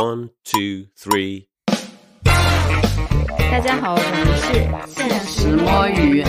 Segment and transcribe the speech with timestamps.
[0.00, 1.48] One, two, three.
[3.50, 6.24] 大家好，我们是现实摸鱼。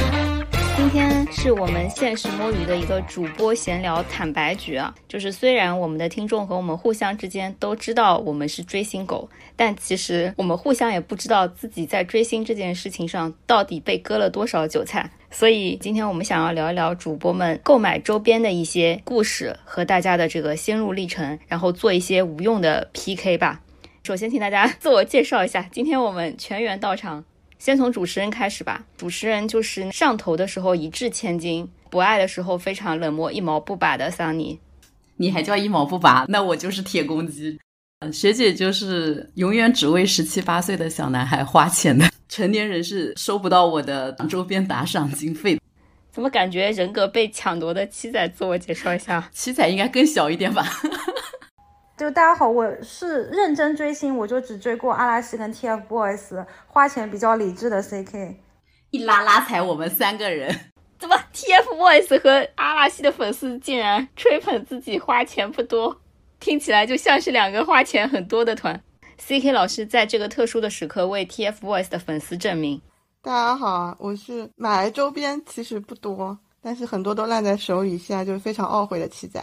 [0.77, 15.09] 今天是我们现实摸鱼的一个主播闲聊坦白局啊，就是虽然我们的听众和我们互相之间都知道我们是追星狗，但其实我们互相也不知道自己在追星这件事情上到底被割了多少韭菜。
[15.29, 23.61] 所以今天我们想要聊一聊主播们购买周边的一些故事和大家的这个心路历程，然后做一些无用的 PK 吧。
[24.03, 25.61] 首先，请大家自我介绍一下。
[25.71, 27.23] 今天我们全员到场，
[27.61, 28.83] 先从主持人开始吧。
[28.97, 34.59] 主持人就是上头的时候一掷千金，不爱的时候非常冷漠、一毛不拔的桑尼。
[35.17, 36.25] 你还叫一毛不拔？
[36.27, 37.59] 那我就是铁公鸡。
[38.11, 45.59] 学姐就是永远只为十七八岁的小男孩花钱的，成年人是收不到我的周边打赏经费。
[46.11, 48.27] 怎么感觉人格被抢夺的七仔？
[48.29, 49.29] 自我介绍一下。
[49.31, 50.65] 七仔应该更小一点吧？
[52.01, 58.37] 就大家好，我是认真追星，我就只追过阿拉西跟 TFBOYS，花钱比较理智的 CK。
[58.89, 65.95] 一拉拉踩我们三个人，怎么 TFBOYS 和阿拉西的粉丝竟然吹捧自己花钱不多？
[66.39, 68.81] 听起来就像是两个花钱很多的团。
[69.19, 72.81] CK 老师在这个特殊的时刻为 TFBOYS 的粉丝证明。
[73.21, 79.39] 大家好啊，我是买周边其实不多，但是很多都烂在手里，现在就是非常懊悔的七仔。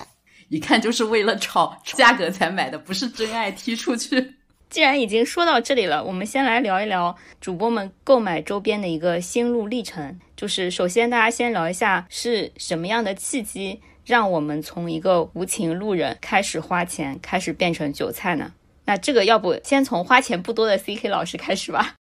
[0.48, 4.34] 一看就是为了炒价格才买的，不是真爱踢出去。
[4.70, 10.18] 既然已经说到这里了，我们先来聊一聊主播们购买周边的一个心路历程。
[10.36, 18.52] 就是首先大家先聊一下是什么样的契机让我们从一个无情路人开始花钱，开始变成韭菜呢？
[18.84, 21.94] 那这个要不先从花钱不多的 CK 老师开始吧。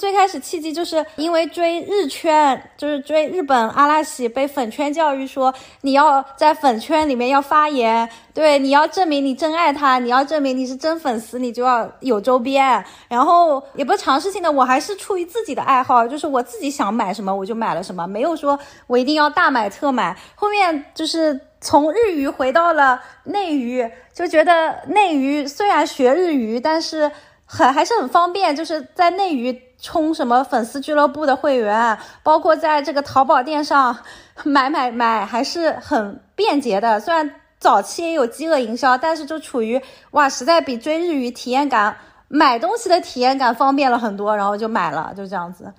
[0.00, 12.82] 最开始契机就是因为追日圈，就是追日本阿拉西，被粉圈教育说你要在粉圈里面要发言，对，你要证明你真爱他，你要证明你是真粉丝，你就要有周边。
[13.08, 20.16] 然后也不是尝试性的，我还是出于自己的爱好，就是我自己想买什么我就买了什么，没有说我一定要大买特买。
[20.34, 27.12] 后面就是从日语回到了内娱，就觉得内娱虽然学日语，但是
[27.44, 29.60] 很还是很方便，就是在内娱。
[29.80, 33.96] 充什么粉丝俱乐部的会员，包括在这个淘宝店上
[34.44, 37.00] 买买买，还是很便捷的。
[37.00, 39.80] 虽然早期也有饥饿营销，但是就处于
[40.12, 41.96] 哇，实在比追日语体验感、
[42.28, 45.72] 买东西的体验感方便了很多，然后就买了，就这样子。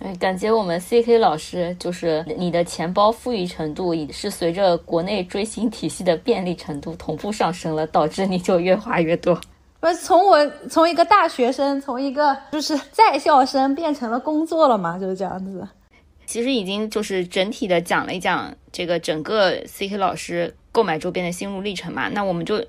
[0.00, 9.40] 哎，感觉我们 C K 老师就是你的钱包富裕程度也是随着国内追星体系的便利程度同步上升了，导致你就越花越多。
[9.84, 15.68] 不是从我从一个大学生，从一个就是在校生变成了工作了嘛，就是这样子。
[16.24, 22.64] 其实已经就是整体的讲了一讲这个整个 C K 老师购买周边的心路历程嘛，那我们就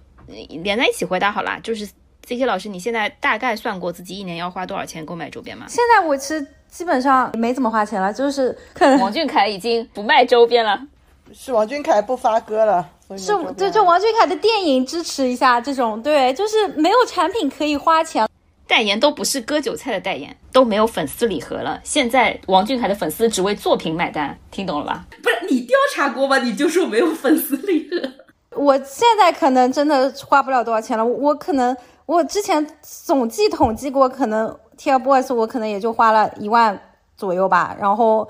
[0.49, 1.57] 连在一起回答好了。
[1.61, 1.85] 就是
[2.25, 5.67] C K 老师，你现在大概算过自己一年要花多少钱购买周边吗？
[5.69, 10.85] 现在我其实基本上没怎么花钱了，就是可能王俊凯已经不卖周边了，
[11.31, 12.89] 是王俊凯不发歌了。
[13.09, 18.27] 是，就就王俊凯的电影支持一下这种，对，就是没有产品可以花钱，
[18.67, 21.79] 代言都不是割韭菜的代言，都没有粉丝礼盒了。
[21.83, 25.05] 现在王俊凯的粉丝只为作品买单，听懂了吧？
[25.21, 26.39] 不是你调查过吗？
[26.39, 28.09] 你就说没有粉丝礼盒。
[28.57, 31.75] 我现在可能真的花不了多少钱了，我可能
[32.07, 36.79] 我之前总计统计过，可能 TFBOYS 我可能也就花了一万
[37.15, 38.27] 左右吧，然后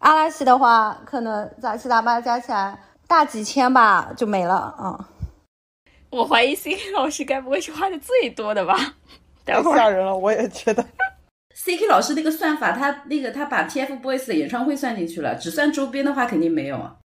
[0.00, 2.78] 阿拉西的话，可能杂七杂八加起来。
[3.12, 5.08] 大几千吧就没了啊！
[6.08, 8.74] 我怀疑 C K 老师该不会是花的最多的吧？
[9.44, 10.82] 太吓人了，我也觉得。
[11.54, 16.96] C K 老师那个算法，他那个他把 T F BOYS 的演唱会算进去了，只算周边的话肯定没有啊。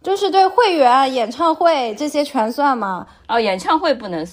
[0.00, 3.06] 就是对会员、演唱会这些全算吗？
[3.28, 4.26] 哦，演唱会不能，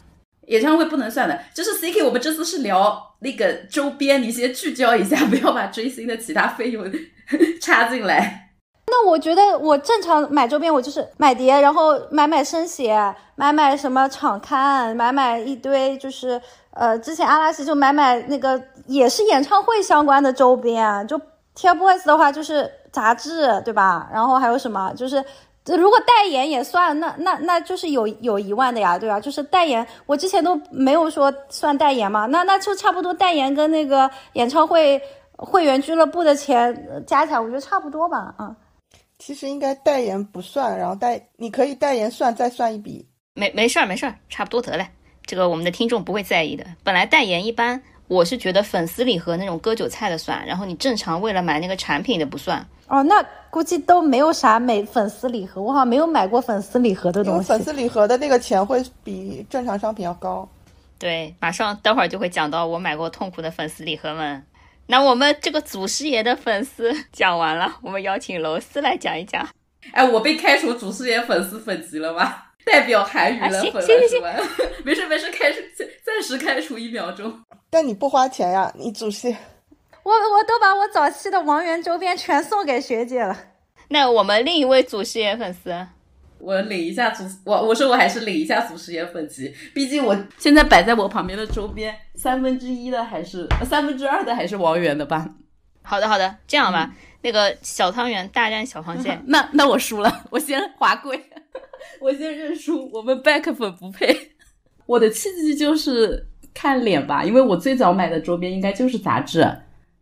[0.48, 1.38] 演唱会不能算的。
[1.54, 6.90] 就是 C K，我们这次是聊那个周边，你先聚焦一下，不要把追星的其他费用
[7.62, 8.51] 插进来。
[8.94, 16.40] 那我觉得我正常买周边，我就是买碟，然后买买生写，买买什么场刊，买买一堆，就是
[16.72, 21.18] 呃，之前阿拉西就买买那个也是演唱会相关的周边，就
[21.56, 24.10] TFBOYS 的话就是杂志，对吧？
[24.12, 24.92] 然后还有什么？
[24.94, 25.24] 就是
[25.66, 29.22] 如果代言也算，那那那就是有有一万的呀，对吧？
[29.22, 35.02] 就是代言，我之前都没有说算代言嘛，那那就差不多代言跟那个演唱会
[35.38, 38.54] 会员俱乐部的钱加起来，我觉得差不多吧，啊。
[39.24, 44.88] 其实应该代言不算，然后代你可以代言算再算一笔，没没事儿没事儿，差不多得了。
[45.28, 46.66] 这个我们的听众不会在意的。
[46.84, 52.66] 本来代言一般，我是觉得粉丝礼盒那种割韭菜的算，然后你正常为了买那个产品的不算。
[52.88, 57.48] 哦，那估计都没有啥美粉丝礼盒，我好像没有买过粉丝礼盒的东西。
[57.48, 60.50] 粉丝礼盒的那个钱会比正常商品要高。
[60.98, 64.44] 对，马上待会儿就会讲到我买过痛苦的粉丝礼盒们。
[64.88, 69.48] 那我们这个祖师爷的粉丝讲完了，我们邀请楼丝来讲一讲。
[69.94, 72.48] 哎，我被开除祖师爷粉丝粉籍了吧？
[72.64, 74.36] 代表韩娱了行粉了行行是吧？
[74.86, 75.60] 没事没事，开除
[76.06, 77.42] 暂时开除一秒钟。
[77.70, 79.36] 但你不花钱呀，你祖师
[80.04, 83.38] 我我都把我早期的王源周边全送给学姐了。
[83.88, 85.88] 那我们另一位祖师爷粉丝，
[86.42, 95.30] 我领一下祖，我我说我还是领一下祖师爷粉级，毕竟我现在摆在我旁边的周边，三分之一的还是呃三分之二的还是王源的吧？
[95.84, 101.20] 好的好的，这样吧，那个小汤圆大战小螃蟹， 那那我输了，我先滑跪，
[102.00, 104.32] 我先认输，我们 back 粉不配。
[104.86, 109.48] 我的契机就是看脸吧，因为我最早买的周边应该就是杂志，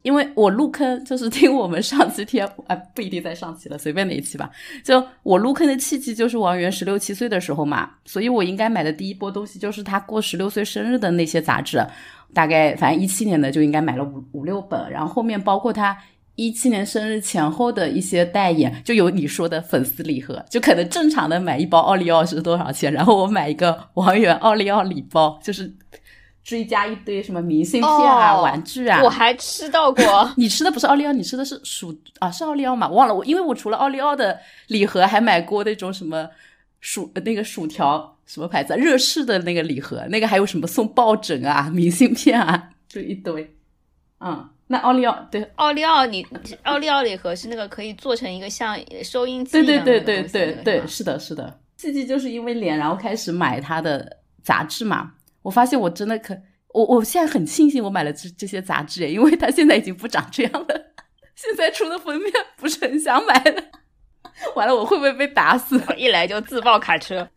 [0.02, 4.50] 因为我入坑就是听我们上期贴，啊不一定在上期了，随便哪一期吧。
[4.84, 11.86] 就我入坑的契机就是王源十六七岁的时候嘛，所以我应该买的第一波东西就是他过十六岁生日的那些杂志，
[12.34, 15.98] 大概反正一七年的就应该买了五五六本，然后后面包括他
[16.36, 25.76] 一七年生日前后的一些代言，就有你说的粉丝礼盒，就可能正常的买一包奥利奥是多少钱，然后我买一个王源奥利奥礼包，就是
[26.50, 29.04] 追加一堆什么明信片啊、哦玩具啊。
[29.04, 30.04] 我还吃到过。
[30.36, 32.88] 你吃的不是奥利奥，你吃的是薯啊，是奥利奥嘛？
[32.90, 36.28] 我忘了，我因为我除了奥利奥的礼盒，还买过那种什么
[36.82, 43.56] 薯呃那个薯条什么牌子啊，热式的那个礼盒，那个还有什么送抱枕啊、明信片啊， 就一堆。
[44.20, 46.26] 嗯，那奥利奥对奥利奥你，
[46.64, 51.60] 奥利奥礼盒是那个可以做成一个像收音机对对对对对对，是的，是的。
[51.78, 55.14] 契机就是因为脸，然后开始买他的杂志嘛。
[55.50, 56.40] 我发现我真的可，
[56.76, 60.68] 我我现在很庆幸我买了这这些杂志，因为它现在已经不长这样了。
[61.34, 63.64] 现在出的封面不是很想买了。
[64.56, 65.82] 完了，我会不会被打死？
[65.98, 67.28] 一来就自爆卡车。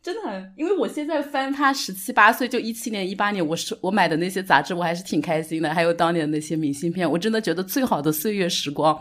[0.00, 5.74] 真的很，因为我现在翻他十七八岁，就一七年、一八年，我是我买的那些杂志，我还是挺开心的。
[5.74, 8.96] 还有当年的那些明信片，我真的觉得最好的岁月时光，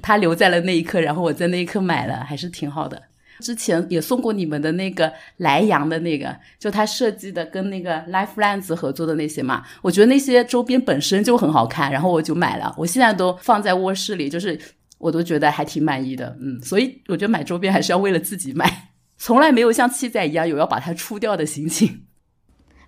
[0.00, 3.02] 他留在了那一刻，然后我在那一刻买了，还是挺好的。
[3.40, 14.58] 之前也送过你们的那个莱阳的那个，就他设计的跟那个 Life Lens 合作的那些嘛，我觉得那些周边本身就很好看，然后我就买了，我现在都放在卧室里，就是
[14.98, 18.90] 我都觉得还挺满意的，嗯，所以我觉得买周边还是要为了自己买。
[19.18, 22.04] 从来没有像七仔一样有要把它出掉的心情。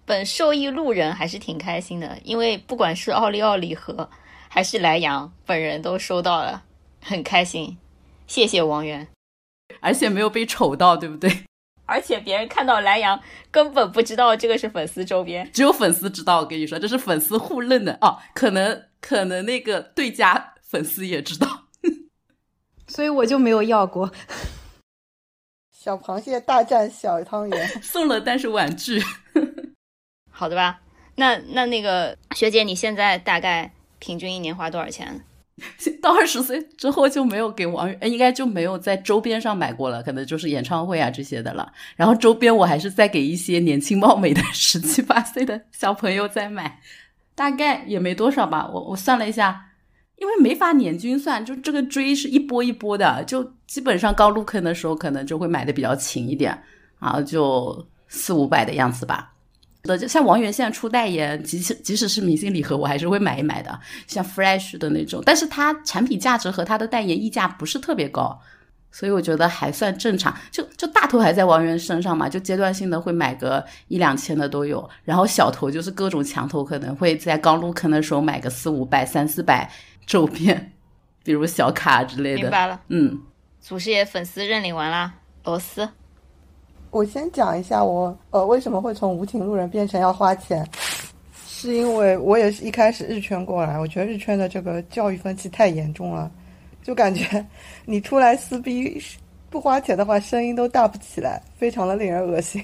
[0.05, 4.09] 本受益路人还是挺开心的，因为不管是奥利奥礼盒
[4.49, 6.63] 还是莱阳，本人都收到了，
[7.03, 7.77] 很开心。
[8.27, 9.09] 谢谢王源。
[9.81, 11.45] 而且没有被丑到，对不对？
[11.87, 13.19] 而且别人看到莱阳
[13.51, 16.41] 根本不知道这个是粉丝周边，只有粉丝知道。
[16.41, 18.19] 我跟你说，这是粉丝互认的哦。
[18.35, 21.69] 可能可能那个对家粉丝也知道，
[22.87, 24.13] 所以我就没有要过。
[25.73, 29.03] 小螃蟹大战小汤圆，送了但是婉拒。
[30.31, 30.81] 好的吧？
[31.15, 35.25] 那那那个学姐，你现在大概平均一年花多少钱？
[36.01, 41.73] 到二十岁之后就没有给王源，应该就没有在周边上买过了，可能就是演唱会啊这些的了。
[41.97, 46.81] 然后周边我还是在给一些年轻貌美的十七八岁的小朋友在买，
[47.35, 48.69] 大概也没多少吧。
[48.73, 49.67] 我我算了一下，
[50.17, 56.57] 因为没法年均算，就这个追是一波一波的，就基本上刚入坑的时候可能就会买的比较勤一点，
[57.01, 59.33] 然后就四五百的样子吧。
[59.89, 65.23] 的，就像王源现在出代言，即使即使是明星礼盒，我还是会买一买的，像 Fresh 的那种。
[65.25, 68.41] 但是它产品价值和它的代言溢价不是特别高，
[68.93, 70.37] 所以我觉得还算正常。
[70.51, 74.89] 就就大头还在王源身上嘛，就阶段性的会买个一两千的都有。
[75.03, 79.71] 然后小头就是各种墙头，可能会在刚入坑的时候买个四五百、三四百
[80.07, 80.73] 周边，
[81.25, 82.43] 比如小卡之类的。
[82.43, 83.21] 明白了，嗯，
[83.61, 85.89] 祖师爷粉丝认领完啦，螺丝。
[86.91, 90.67] 我先讲一下我呃为什么会从无情路人变成要花钱，
[91.47, 96.31] 是因为我也是一开始日圈过来，我觉得日圈的这个教育风气太严重了，
[96.83, 97.45] 就感觉
[97.85, 99.01] 你出来撕逼
[99.51, 102.63] 不花钱的话，声音都大不起来，非常的令人恶心。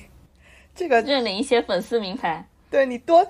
[0.74, 3.26] 这个认领一些粉丝名牌，对你多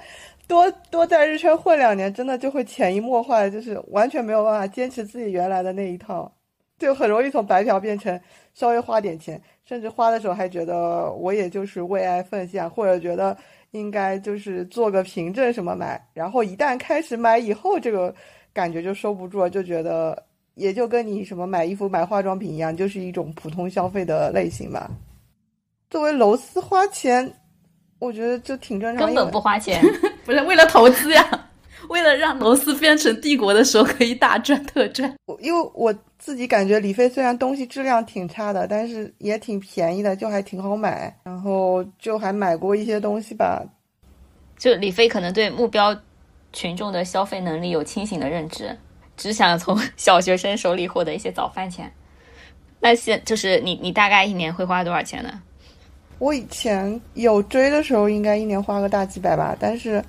[0.49, 6.31] 多多在日圈混两年，真的就会潜移默化的，就是完全没有办法坚持自己原来的那一套，
[6.85, 8.21] 就很容易从白嫖变成
[8.53, 13.37] 稍微花点钱，甚至花的时候还觉得我也就是为爱奉献，或者觉得
[13.71, 18.15] 应该就是做个凭证什么买，然后一旦开始买以后，这个
[18.53, 20.23] 感觉就收不住了，就觉得
[20.55, 24.91] 也就跟你什么买衣服、买化妆品一样，就是一种普通消费的类型吧。
[25.89, 27.33] 作为楼丝花钱，
[27.99, 29.83] 我觉得就挺正常，根本不花钱。
[30.25, 31.44] 不是为了投资呀，
[31.89, 35.15] 为了让罗斯变成帝国的时候可以大赚特赚。
[35.27, 41.15] 我因为我自己感觉李飞虽然东西质量挺差的，但是也挺便宜的，就还挺好买。
[41.25, 43.63] 然后就还买过一些东西吧。
[44.59, 45.97] 就李飞可能对目标
[46.53, 48.77] 群众的消费能力有清醒的认知，
[49.17, 51.93] 只想从 小学生手里获得一些早饭钱。
[52.81, 55.43] 那现就是你，你大概一年会花多少钱呢？
[56.19, 60.03] 我以前有追的时候，应该一年花个大几百吧，但是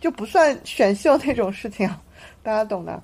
[0.00, 1.88] 就不算选秀那种事情，
[2.42, 3.02] 大家懂的。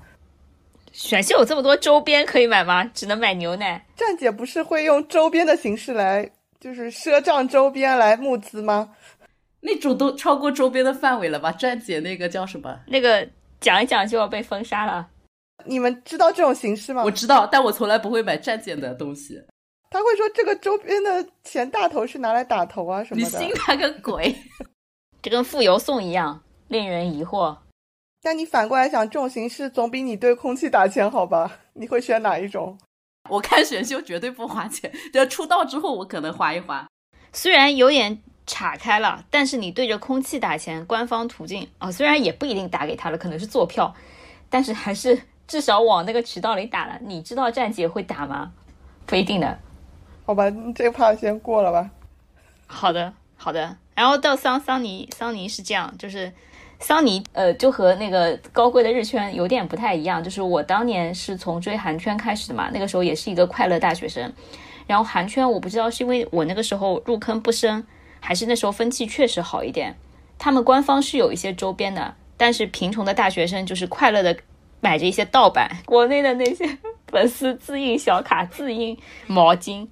[0.91, 2.83] 选秀有这么多周边可以买吗？
[2.93, 3.83] 只能买牛奶。
[3.95, 8.89] 站姐不是会用周边的形式来，就是赊账周边来募资吗？
[9.59, 11.51] 那种都超过周边的范围了吧？
[11.53, 12.79] 站姐那个叫什么？
[12.85, 13.27] 那个
[13.59, 15.07] 讲一讲就要被封杀了。
[15.65, 17.03] 你们知道这种形式吗？
[17.03, 19.41] 我知道，但我从来不会买站姐的东西。
[19.89, 23.39] 他会说这个周边的钱大头是拿来打头啊什么的。
[23.39, 24.35] 你信他个鬼！
[25.21, 26.42] 这跟付邮送一样，
[26.73, 27.55] 令人疑惑。
[28.21, 31.59] 但你反过来想，这种形式总比你对空气打钱好吧？
[31.73, 32.77] 你会选哪一种？
[33.29, 36.87] 我看选秀绝对不花钱，就出道之后我可能花一花。
[37.31, 43.93] 虽然有点岔开了，但是你对着空气打钱，官方途径啊，虽然也不一定打给他了，可能是坐票，
[44.49, 46.97] 但是还是至少往那个渠道里打了。
[47.01, 48.51] 你知道站姐会打吗？
[49.05, 49.59] 不一定的。
[50.25, 51.89] 好吧，这怕先过了吧。
[52.67, 53.77] 好的，好的。
[53.93, 56.31] 然后到桑桑尼，桑尼是这样，就是。
[56.83, 60.21] 桑尼，呃，就和那个高贵的日圈有点不太一样。
[60.21, 64.31] 就是我当年是从追韩圈开始的嘛，那个时候也是一个快乐大学生。
[64.85, 67.87] 然后韩圈我不知道是因为我那个时候入坑不深，
[68.19, 69.95] 还是那时候风气确实好一点。
[70.37, 74.35] 他们官方是有一些周边的，但是贫穷的大学生就是快乐的
[74.81, 75.71] 买着一些盗版。
[75.85, 78.97] 国内的那些粉丝自印小卡、自印
[79.27, 79.87] 毛巾，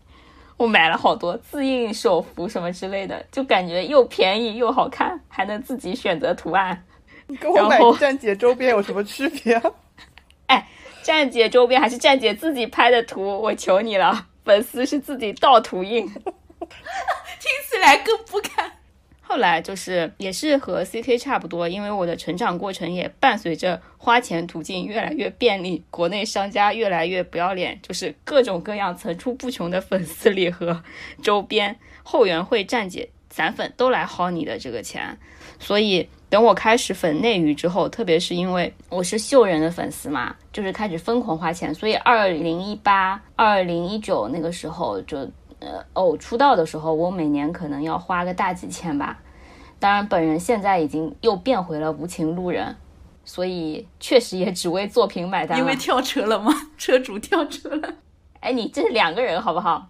[0.62, 6.86] 我买了好多自印手幅什么之类的，就感觉又便宜又好看，还能自己选择图案。
[7.26, 9.60] 你跟我买站姐周边有什么区别？
[10.46, 10.68] 哎，
[11.02, 16.22] 站姐周边还是站姐自己拍的图，我求你了，粉丝是自己盗图印， 听
[17.68, 18.72] 起来更不堪。
[19.32, 30.84] 后来就是也是和 CK 差不多，因为我的成长过程也伴随着花钱途径越来越便利，国内商家越来越不要脸，就是各种各样层出不穷的粉丝礼盒、
[31.24, 31.74] 周边、
[32.04, 35.18] 后援会、站姐、散粉都来薅你的这个钱，
[35.60, 36.10] 所以。
[36.32, 41.76] 等我开始粉内娱之后，特别是因为我是秀人的粉丝嘛，就是开始疯狂花钱。
[41.76, 45.30] 所以二零一八、二零一九那个时候，就
[45.62, 49.22] 呃偶出道的时候，我每年可能要花个大几千吧。
[49.80, 52.76] 当然，本人现在已经又变回了无情路人，
[53.24, 55.58] 所以确实也只为作品买单。
[55.58, 56.54] 因为跳车了吗？
[56.78, 57.96] 车主跳车了。
[58.42, 59.90] 哎，你这是两个人好不好？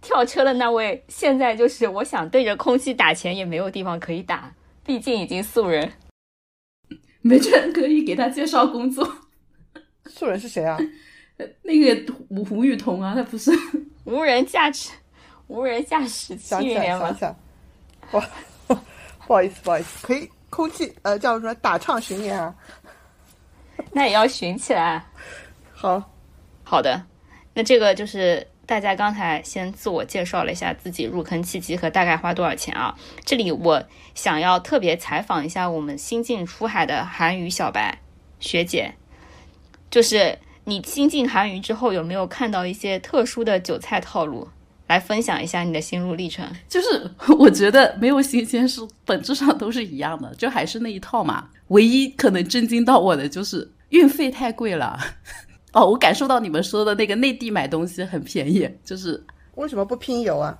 [0.00, 4.54] 跳车的那位现在就是我想对着空气打钱，也没有地方可以打。
[4.84, 5.92] 毕竟已经素人，
[7.20, 9.06] 没准可以给他介绍工作。
[10.06, 10.78] 素人是谁啊？
[11.62, 13.52] 那个胡胡雨桐啊，他不是
[14.04, 14.90] 无人驾驶，
[15.48, 17.14] 无人驾驶七运联盟。
[18.12, 18.24] 哇，
[19.26, 22.54] 不好意思，不好意思，可以空气呃叫什么打唱巡演啊？
[23.92, 25.04] 那也要巡起来。
[25.74, 26.02] 好
[26.62, 27.04] 好的，
[27.54, 28.46] 那这个就是。
[28.68, 32.94] 大家刚才先自我介绍了一下自己入坑契机和大概花多少钱啊？
[33.24, 33.82] 这里我
[34.14, 37.98] 想要特别采访一下我们新晋出海的韩语小白
[38.40, 38.92] 学姐，
[39.90, 44.46] 就是你新进韩语之后有没有看到一些特殊的韭菜套路？
[44.88, 46.44] 来分享一下你的心路历程。
[46.68, 51.48] 就是我觉得没有新鲜事，本质上都是一样的，就还是那一套嘛。
[51.68, 54.98] 唯一可能震惊到我的就是运费太贵了。
[55.72, 59.22] 哦，我感受到你们说的那个内地买东西很便宜，就是
[59.54, 60.58] 为什么不拼邮啊？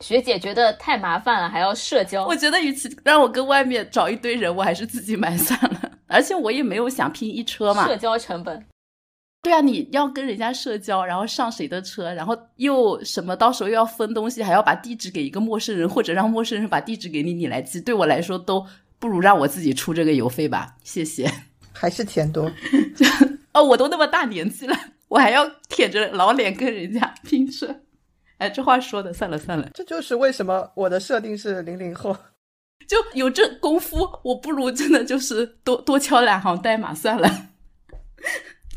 [0.00, 2.24] 学姐觉得太麻烦了，还要社交。
[2.24, 5.90] 我觉得与其让我跟外面找一堆人，我还是自己买算了。
[6.06, 8.64] 而且我也没有想拼一车嘛，社交成本。
[9.48, 17.80] 对啊，你要跟人家社交，然后上谁的车，然后又什么，到时候又要分东西，还要把地址给一个陌生人，或者让陌生人把地址给你，你来寄。
[17.80, 18.66] 对我来说，都
[18.98, 20.76] 不如让我自己出这个邮费吧。
[20.84, 21.32] 谢谢。
[21.72, 22.52] 还是钱多。
[23.54, 24.76] 哦，我都那么大年纪了，
[25.08, 27.74] 我还要舔着老脸跟人家拼车？
[28.36, 29.70] 哎，这话说的，算了算了。
[29.72, 32.14] 这就是为什么我的设定是零零后，
[32.86, 37.48] 就有这功夫，我不如真的就是多多敲两行代码算了，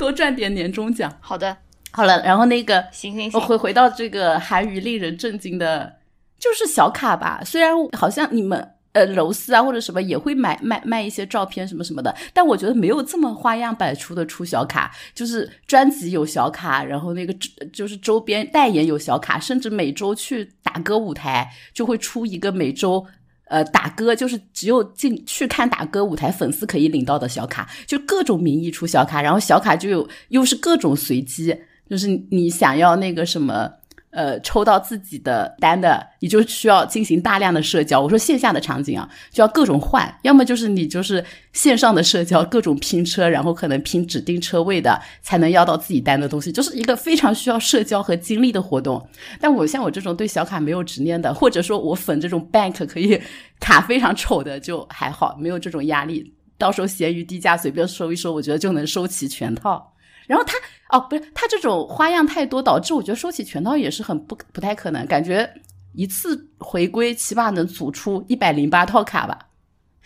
[0.02, 1.16] 多赚点年终奖。
[1.20, 1.56] 好的，
[1.92, 5.98] 好了，然后那个，行行行，回回到这个韩娱令人震惊的，
[6.40, 7.44] 就是小卡吧。
[7.46, 8.72] 虽然好像你们。
[8.94, 17.34] 呃，柔丝啊，或者什么也会买卖卖一些照片什么什么的，但我觉得没有这么花样百出的出小卡，就是专辑有小卡，然后那个
[17.72, 23.08] 就是周边代言有小卡，甚至每周去打歌舞台就会出一个每周
[23.52, 31.56] 呃打歌，就是只有进去看打歌舞台粉丝可以领到的小卡，就各种名义出小卡，然后小卡就有又是各种随机，
[31.90, 33.70] 就是你想要那个什么。
[34.12, 38.00] 呃，抽到自己的单的，你就需要进行大量的社交。
[38.00, 49.02] 我说线下的场景啊，就要各种换，要么就是你就是线上的社交，各种拼车，然后可能拼指定车位的，才能要到自己单的东西，就是一个非常需要社交和精力的活动。
[49.40, 53.18] 但我像我这种对小卡没有执念的，或者说我粉这种 bank 可以
[53.62, 56.34] 卡非常丑的，就还好，没有这种压力。
[56.58, 59.91] 到时候闲鱼低价随便收一收，我觉得就能收齐全套。
[60.32, 60.58] 然后他
[60.98, 65.06] 哦，不是他这种花样太多，导致我觉得收起全套也是很不不太可能。
[65.06, 65.50] 感觉
[65.92, 69.38] 一次回归起码能组出一百零八套卡吧？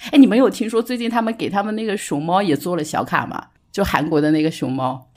[0.09, 3.49] 哎，你们有听说最近他们给他们那个熊猫也做了小卡吗？
[3.71, 5.07] 就韩国的那个熊猫。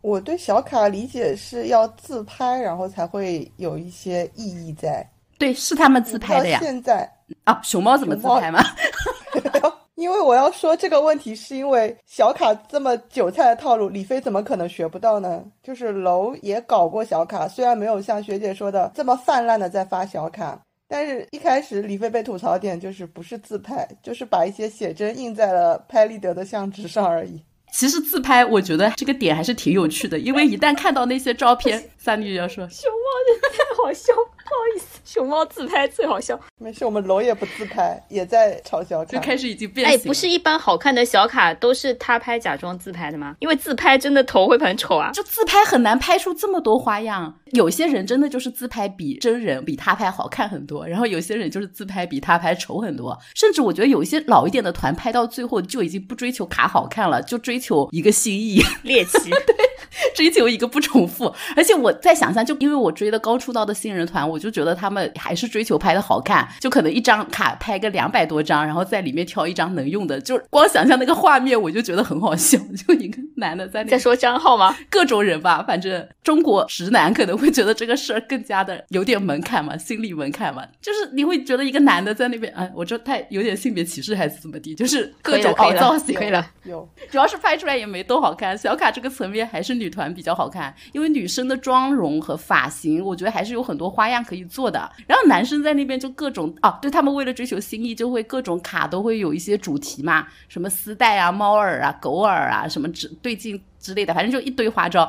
[0.00, 5.08] 我对小卡理解是要自拍，然后才会有一些意义在。
[5.38, 6.58] 对，是他们自拍的呀。
[6.60, 7.08] 现在
[7.44, 8.60] 啊，熊猫怎么自拍吗？
[9.96, 15.42] 因为我要说这个问题，是因为小卡这么韭菜的套路，李飞怎么可能学不到呢？
[15.62, 27.42] 就是楼也搞过小卡，虽然没有像学姐说的这么泛滥的在发小卡，但是一开始李飞被吐槽点就是不是自拍，就是把一些写真印在了拍立得的相纸上而已。
[27.72, 34.12] 其实自拍，我觉得这个点还是挺有趣的，因为一旦看到那些照片， 三女要说熊猫真的太好笑。
[34.46, 36.38] 不好意思，熊猫自拍最好笑。
[36.58, 39.04] 没事，我们楼也不自拍，也在嘲笑。
[39.04, 43.34] 就开始已经变哎，不是一般好看的小卡都是他拍假装自拍的吗？
[43.40, 45.10] 因为自拍真的头会很丑啊。
[45.12, 47.34] 就自拍很难拍出这么多花样。
[47.52, 53.18] 有些人真的就是自拍比真人比他拍好看很多，然后有些人就是自拍比他拍丑很多。
[53.34, 59.30] 甚至我觉得有一些老一点的团拍到最后就已经不追求卡好看了，就追求一个心意猎奇。
[59.30, 59.56] 对。
[60.14, 72.58] 追求一个不重复，而且我在想象，就因为我追的刚出道的新人团，我就觉得他们还是追求拍的好看，就可能一张卡拍个两百多张，然后在里面挑一张能用的，就光想象那个画面，我就觉得很好笑。
[72.86, 74.76] 就一个男的在在说张浩吗？
[74.90, 88.56] 各种人吧，反正中国直男可能会觉得这个事儿更加的有点门槛嘛，心理门槛嘛，就是你会觉得一个男的在那边，哎，我这太有点性别歧视还是怎么地，就是各种凹造型，可以了， 有，主要是拍出来也没多好看。
[88.56, 89.85] 小卡这个层面还是女。
[89.86, 94.90] 女团比较好看，因为女生的妆容和发型，我觉得还是有很多花样可以做的。
[95.06, 105.08] 然后男生在那边就各种啊，对他们为了追求新意，就会各种卡都会有一些主题嘛，什么丝带啊、猫耳啊、狗耳啊，什么之对镜之类的，反正就一堆花招。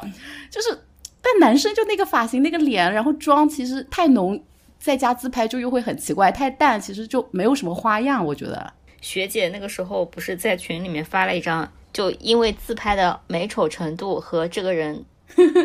[0.51, 0.69] 就是，
[1.21, 4.39] 但男生就那个发型、那个脸，然后妆其实太浓，
[4.77, 8.23] 在家自拍就又会很奇怪；太淡，其实就没有什么花样。
[8.23, 11.67] 我觉得学姐那个时候不是在群里面发了一张。
[11.97, 15.03] 就因为自拍的美丑程度和这个人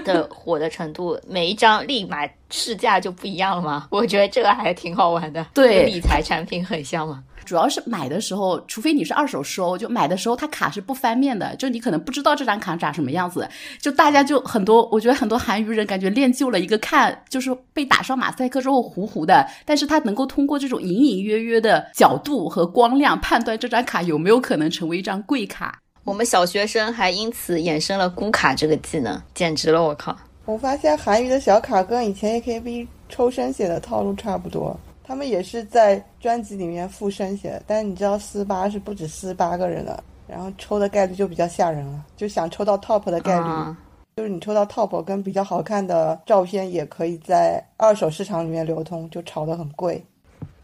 [0.02, 3.86] 的火的程度，每一张立马市价就不一样了吗？
[3.92, 7.22] 我觉得这个还挺好玩的，对理财产品很像嘛。
[7.44, 13.46] 主要是买的时候，除非你是二手收，就买的时候它卡是不翻面的，就你可能不知道这张卡长什么样子。
[13.78, 25.81] 就大家就很多，我觉得很多韩娱人感觉练就了一个看，就是被打上马赛克之后糊糊的，但是他能够通过这种隐隐约约的角度和光亮判断这张卡有没有可能成为一张贵卡。
[26.04, 29.80] 我们小学生还因此衍生了估卡这个技能，简直了！
[29.80, 30.16] 我靠！
[30.44, 43.76] 我发现韩娱的小卡跟以前 AKB 抽声写的套路差不多，他们也是在专辑里面附声写的，但是你知道四八是不止四八个人的，然后抽的概率就比较吓人了，就想抽到 top 的概率，
[44.16, 50.04] 就是你抽到 top 跟比较好看的照片也可以在二手市场里面流通，就炒得很贵。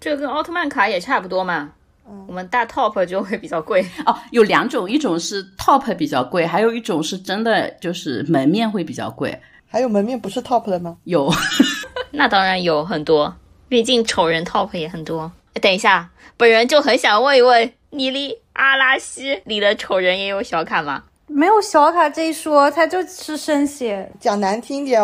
[0.01, 1.72] 这跟奥特曼卡也差不多嘛。
[2.26, 9.38] 我们大 top 就会比较贵 哦，有两种，一种是 top 比较贵，还有一种是真的就是门面会比较贵。
[9.70, 10.96] 还有门面不是 top 的吗？
[11.04, 11.30] 有，
[12.12, 13.34] 那当然有很多，
[13.68, 15.30] 毕竟丑人 top 也很多。
[15.60, 21.02] 等一下，本人就很想问一问，你离阿拉西里的丑人也有小卡吗？
[21.26, 24.10] 没有小卡这一说，他就是生写。
[24.18, 25.02] 讲难听点。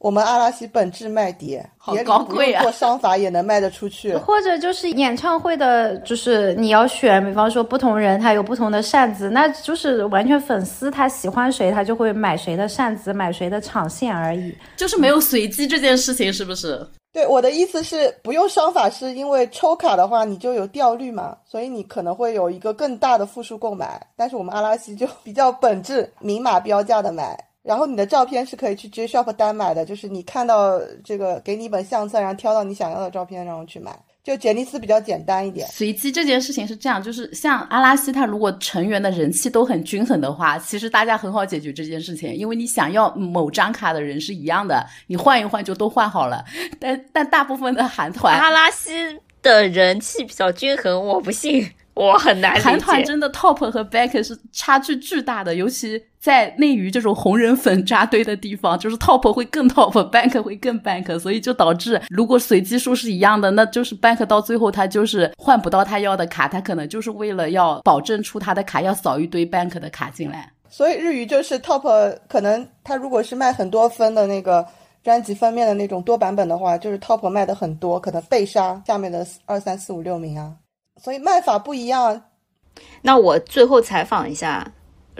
[0.00, 2.62] 我们阿拉西本质卖碟，好高贵啊！
[2.62, 4.16] 做商法也能卖得出去。
[4.16, 14.56] 或者就是演唱会的，就是你要选，比方说不同人他有不同的扇子，那就是完全粉丝他喜欢谁，他就会买谁的扇子，买谁的场线而已。
[14.74, 16.84] 就是没有随机这件事情，是不是？
[17.12, 24.00] 对，我的意思是不用商法，是因为抽卡的话你就有掉率嘛，所以你可能会有一个更大的复数购买。
[24.16, 27.38] 但是我们阿拉西就比较本质，明码标价的买。
[27.70, 33.96] 然后你的照片是可以去 J Shop 单买的，就是你看到这个给你一本相册，然后挑到你想要的照片，然后去买。
[34.24, 35.68] 就杰尼斯比较简单一点。
[35.68, 46.44] 随机这件事情是这样，就是像阿拉西，他如果成员的人气都很均衡的话，其实大家很好解决这件事情，因为你想要某张卡的人是一样的，你换一换就都换好了。
[46.80, 48.90] 但但大部分的韩团，阿拉西
[49.40, 51.70] 的人气比较均衡，我不信。
[51.94, 52.64] 我很难理解。
[52.64, 70.52] 韩团真的 top 和 back 是差距巨大的，尤其在内娱这种红人粉扎堆的地方， 就是 top 会更 top，bank 会更 bank，所以就导致如果随机数是一样的，那就是 bank 到最后他就是换不到他要的卡，他可能就是为了要保证出他的卡，要扫一堆 bank 的卡进来。
[70.68, 74.64] 所以日语就是 top，可能他如果是卖很多分的那个
[75.02, 80.54] 专辑封面的那种多版本的话，就是 top 卖的很多，可能被杀下面的二三四五六名啊。
[81.02, 82.22] 所以卖法不一样。
[83.02, 84.70] 那我最后采访一下，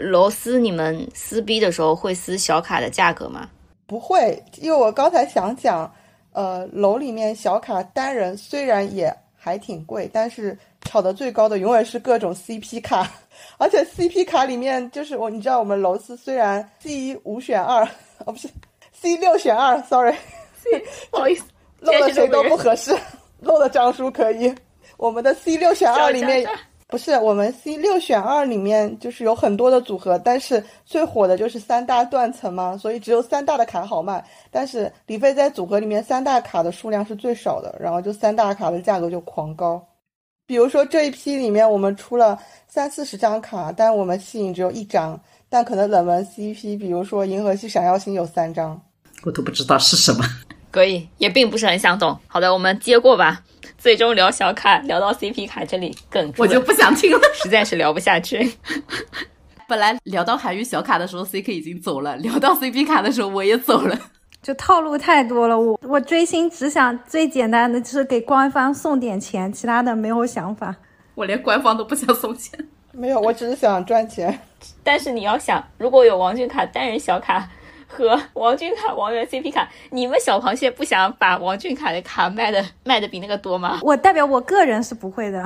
[0.01, 3.49] 螺丝，你们撕逼的时候会撕小卡的价格吗？
[3.87, 5.91] 不会，因为我刚才想讲，
[6.33, 13.09] 呃，楼里面小卡单人虽然也还挺贵，但是炒的最高的永远是各种 CP 卡，
[13.59, 17.83] 而且 CP 卡里面就是我，你知道我们楼丝虽然 C 五选二，
[18.25, 18.47] 哦不是
[18.93, 20.15] C 六选二，sorry，
[21.11, 21.43] 不好意思，
[21.79, 22.95] 漏了谁都不合适，
[23.39, 24.53] 漏了张叔可以。
[24.97, 26.47] 我们的 C 六选二里面
[26.91, 34.21] 不是我们 C 六选二里面就是有很多的组合，但是最火的就是三大断层嘛，所以只有三大的卡好卖。
[34.51, 39.81] 但是李飞在组合里面三大卡的数量是最少的，然后就三大卡的价格就狂高。
[40.45, 48.77] 比如说这一批里面我们出了三四十张卡，但我们吸引只有一张，但可能冷门 CP，比如说银河系闪耀星有三张，
[49.23, 50.25] 我都不知道是什么。
[50.69, 52.19] 可以，也并不是很想懂。
[52.27, 53.41] 好的，我们接过吧。
[53.81, 58.53] 最终聊小卡，聊到 CP 卡这里梗，我就不想听了， 实在是聊不下去。
[59.67, 63.97] 本来聊到韩娱小卡的时候，CK 已经走了；聊到 CP 卡的时候，我也走了。
[64.43, 70.75] 就套路太多了，我我追星只想最简单的就是给官方送点钱，其他的没有想法。
[71.15, 72.59] 我连官方都不想送钱，
[72.91, 74.39] 没有，我只是想赚钱。
[74.83, 77.49] 但是你要想，如果有王俊凯单人小卡。
[77.91, 83.79] 和王俊凯、王源 CP 卡，你们小螃蟹不想把王俊凯的卡卖的卖的比那个多吗？
[83.83, 85.43] 我代表我个人是不会的，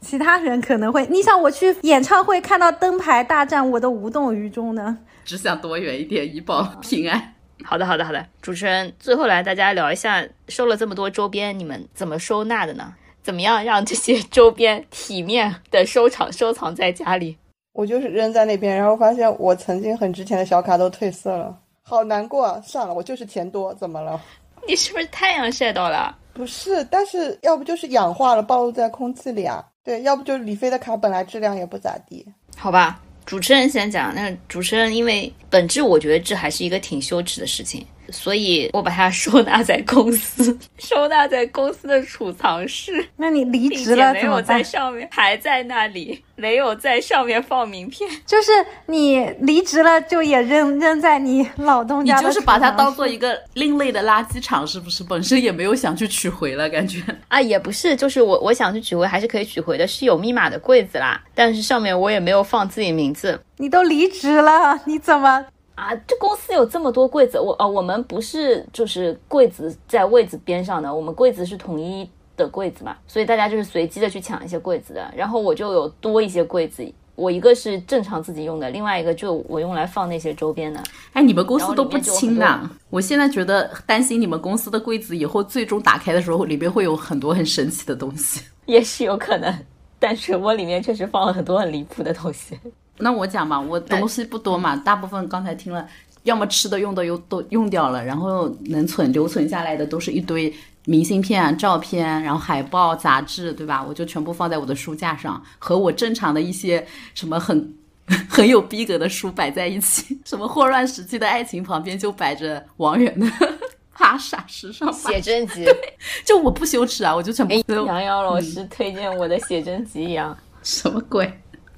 [0.00, 1.06] 其他人可能会。
[1.06, 4.98] 你想我去演唱会看到灯牌大战，我都无动于衷呢。
[5.24, 7.34] 只想躲远一点，以保平安。
[7.64, 8.26] 好的，好的，好的。
[8.42, 12.94] 主持人，最后来大家聊一下，收了这么多周边，你们怎么收纳的呢？
[13.22, 17.38] 怎么样让这些周边体面的收藏收藏在家里？
[17.72, 21.56] 我就是扔在那边，然后发现我曾经很值钱的小卡都褪色了。
[21.86, 22.62] 好难过，啊！
[22.64, 24.18] 算了，我就是钱多，怎么了？
[24.66, 26.16] 你是不是太阳晒到了？
[26.32, 29.62] 不是，但是要不就是氧化了，暴露在空气里啊。
[29.84, 32.26] 对，要不就是李飞的卡本来质量也不咋地。
[32.56, 34.14] 好吧，主持人先讲。
[34.14, 37.86] 那主持人因为本质，我觉得这还是一个挺羞耻的事情。
[38.10, 43.06] 所以我把它收纳在公司， 收纳在公司的储藏室。
[43.16, 48.08] 那你离职了没有在上面，还在那里，没有在上面放名片。
[48.26, 48.52] 就是
[48.86, 52.16] 你离职了，就也扔扔在你老东家。
[52.16, 55.04] 你就是把它当做一个另类的垃圾场，是不是？
[55.04, 61.22] 本身也没有想去取回了，感觉 啊，也不是，就是我我想去取回，还是可以取回的，是有密码的柜子啦。
[61.34, 63.40] 但是上面我也没有放自己名字。
[63.56, 65.46] 你都离职了，你怎么？
[65.74, 75.12] 啊，这公司有这么多柜子，我呃，我们不是就是柜子在位子边上的，我们柜子是统一的柜子嘛，所以大家就是随机的去抢一些柜子的。
[75.16, 80.80] 然后我就有多一些柜子，我一个是正常自己用的，另外一个就我用来放那些周边的。
[81.12, 82.70] 哎，你们公司都不清呐？
[82.88, 88.40] 我现在觉得担心你们公司的柜子以后最终打开的时候，里面会有很多很神奇的东西。
[88.66, 89.52] 也是有可能，
[89.98, 92.58] 但是我里面确实放了很多很离谱的东西。
[92.98, 95.86] 那我讲吧，我东西不多嘛，大部分刚才听了，
[96.22, 100.54] 要么吃的用的又都用掉了，然后能存留存下来的都是一堆
[100.86, 103.84] 明信片、照片，然后海报、杂志，对吧？
[103.84, 107.74] 我就全部放在我的书架上，和我正常的一些什么很
[108.28, 110.18] 很有逼格的书摆在一起。
[110.24, 113.26] 什么霍乱时期的爱情旁边就摆着王源的
[113.92, 115.64] 《哈傻时尚写真集》，
[116.24, 117.54] 就我不羞耻啊，我就全部。
[117.86, 121.32] 杨洋老师推荐我的写真集一样，什么鬼？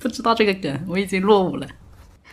[0.06, 1.66] 不知道这个梗，我已经落伍了。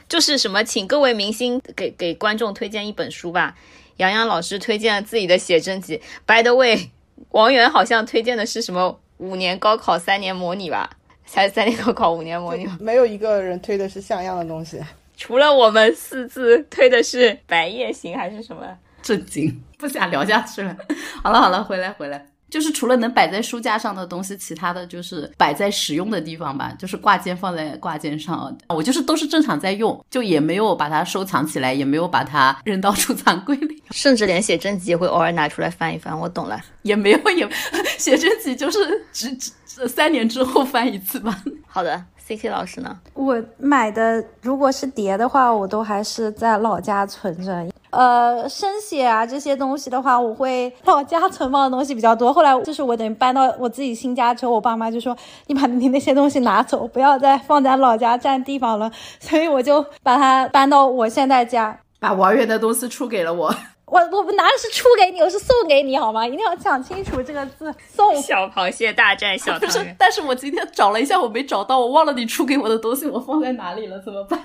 [0.08, 3.56] 就是什么，请各位明星给给观众推荐一本书吧。
[3.98, 6.00] 杨洋老师推荐了自己的写真集。
[6.26, 6.92] By the way，
[7.30, 10.90] 王源好像推荐的是什么五年高考三年模拟吧？
[11.26, 14.80] 才三年高考五年模拟，没有一个人推的是像样的东西。
[15.16, 18.64] 除了我们四字推的是《白夜行》还是什么？
[19.02, 20.76] 震惊，不想聊下去了。
[21.24, 22.33] 好了好了，回来回来。
[22.54, 28.56] 就是除了能摆在书架上的东西，其他的就是摆在使用的地方吧，就是挂件放在挂件上。
[28.70, 36.16] 我就是都是正常在用，就也没有把它收藏起来，也没有把它扔到储藏柜里， 甚至连写真集也会偶尔拿出来翻一翻。
[36.16, 37.50] 我懂了，也没有也
[37.98, 41.44] 写真集就是只只三年之后翻一次吧。
[41.66, 42.98] 好的，C K 老师呢？
[43.14, 47.66] 我买的如果是碟的话，我都还是在老家存着。
[47.92, 52.34] 呃生写啊这些东西的话，我会老家存放的东西比较多。
[52.34, 58.92] 后来就是我等于搬到我自己新家之后，我爸妈就说你把你那些东西拿走，不要再放在老家占地方了。
[59.20, 61.78] 所以我就把它搬到我现在家。
[62.00, 63.56] 把王源的东西出给了我。
[63.94, 66.26] 我我不拿的是出给你，我是送给你，好吗？
[66.26, 67.72] 一定要讲清楚这个字。
[67.96, 74.00] 送小螃蟹大战小 不是但是我今天找了一下，我没找到，我忘了你出给我的东西，我放在哪里了？
[74.00, 74.40] 怎么办？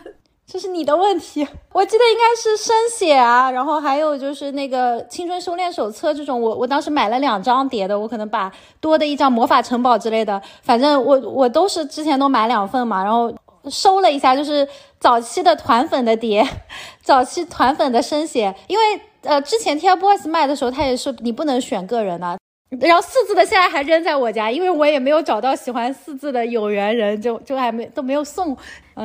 [0.46, 1.46] 这是你的问题。
[1.72, 13.34] 我记得应该是生写啊，然后还有就是那个青春修炼手册这种，我我当时买了两张碟的，我可能把多的一张魔法城堡之类的，反正我我都是之前都买两份嘛，然后
[13.70, 14.66] 收了一下，就是
[14.98, 16.46] 早期的团粉的碟，
[17.02, 22.36] 早期团粉的生写，因为呃之前 TFBOYS 卖的时候，他也说你不能选个人啊。
[22.80, 28.54] 然后四字的现在还扔在我家，因为我也没有找到喜欢四字的有缘人，就就还没都没有送。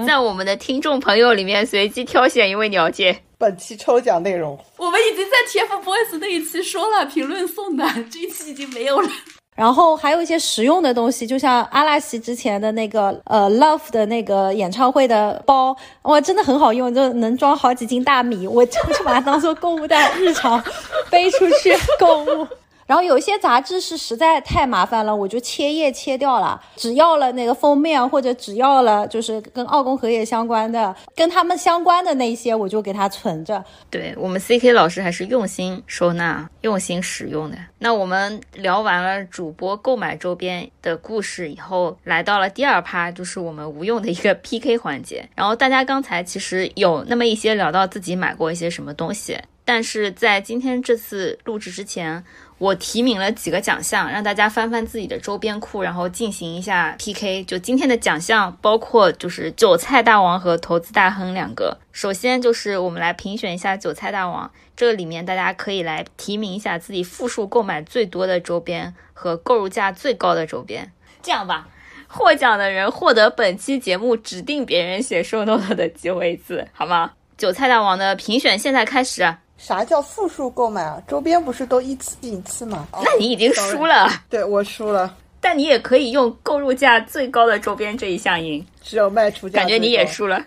[0.06, 3.18] 在我们的听众朋友里面随机挑选一位鸟姐。
[3.38, 9.10] 本期抽奖内容，我们已经在 TFBOYS 那一期说了，评论送的，这一期已经没有了。
[9.56, 20.64] 然后还有一些实用的东西，就像阿拉西之前的那个呃 Love 的那个演唱会的包，哇，真的很好用，就能装好几斤大米，我就是把它当做购物袋，日常
[21.10, 22.48] 背出去购物。
[22.86, 33.64] 然后有一些杂志是实在太麻烦了，我就切页切掉了，只要了那个封面或者只要了就是跟奥宫和也相关的、跟他们相关的那些，我就给它存着。
[33.90, 37.58] 对我们 CK 老师还是用心收纳、用心使用的。
[37.80, 45.28] 那我们聊完了主播购买周边的故事以后，来到了第二趴，就是我们无用的一个 PK 环节。
[45.36, 52.24] 然后大家刚才其实有那么一些聊到自己买过一些什么东西，但是在今天这次录制之前，
[52.64, 57.44] 我提名了几个奖项，让大家翻翻自己的周边库，然后进行一下 PK。
[57.44, 61.78] 就今天的奖项包括就是韭菜大王和投资大亨两个。
[61.92, 70.90] 首先就是我们来评选一下韭菜大王，这里面大家可以来提名一下自己复数购买最多的周边和购入价最高的周边。
[71.22, 71.68] 这样吧。
[72.08, 77.12] 获奖的人获得本期节目指定别人写 show note 的机会一次，好吗？
[77.38, 81.02] 韭菜大王的评选现在开始，啥叫复数购买啊？
[81.08, 82.86] 周边不是都一次一次吗？
[82.92, 84.10] 哦 那你已经输了。
[84.30, 90.06] 对我输了，但你也可以用购入价最高的周边这一项赢，只有卖出价感觉你也。
[90.06, 90.44] 输了。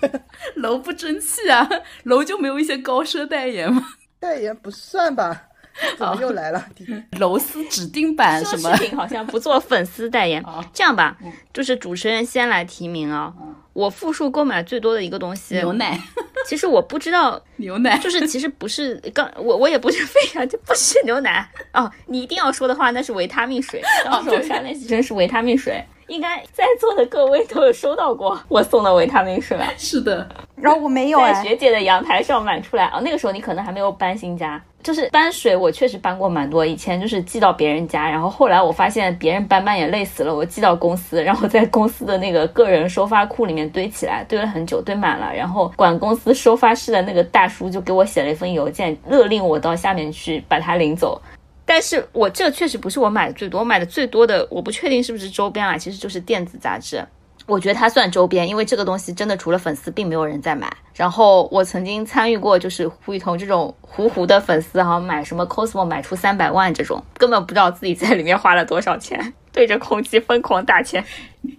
[0.56, 1.68] 楼不争气啊，
[2.04, 3.82] 楼就没有一些高奢代言吗？
[4.18, 5.42] 代言不算吧？
[5.98, 6.64] 怎么又来了？
[7.18, 8.72] 楼丝指定版什么？
[8.78, 10.42] 品好像不做粉丝代言。
[10.72, 11.18] 这样吧，
[11.52, 13.30] 就是主持人先来提名啊。
[13.74, 16.00] 我复数购买最多的一个东西，牛奶，
[16.48, 21.90] 其实我不知道， 牛奶就是其实不是刚我我也不是 非常就不是牛奶哦。
[22.06, 23.82] 你一定要说的话，那是维他命水。
[24.04, 29.66] 当时我删那几真是维他命水，应该在座的各位都有收到过我送的维他命水吧？
[29.76, 36.64] 是的， 然后我没有在哎，学姐的阳台上买出来哦，那个时候你可能还没有搬新家，就是搬水，我确实搬过蛮多。
[36.64, 45.32] 以前就是寄到别人家，然后后来我发现别人搬搬也累死了，我寄到公司，然后在公司的那个个人收发库里面堆起来，堆了很久，堆满了。
[45.34, 51.20] 然后管公司收发室的那个大叔就给我写了一封邮件，勒令我到下面去把它领走。
[51.66, 57.04] 但是我这确实不是我买的最多，我买的最多的我不确定是不是周边啊，其实就是电子杂志。
[57.46, 60.70] 我觉得它算周边，因为这个东西真的除了粉丝，并没有人在买。
[60.94, 71.02] 然后我曾经参与过，就是胡雨桐这种糊糊的粉丝，哈买什么 Cosmo 买出三百万这种，根本不知道自己在里面花了多少钱，对着空气疯狂打钱。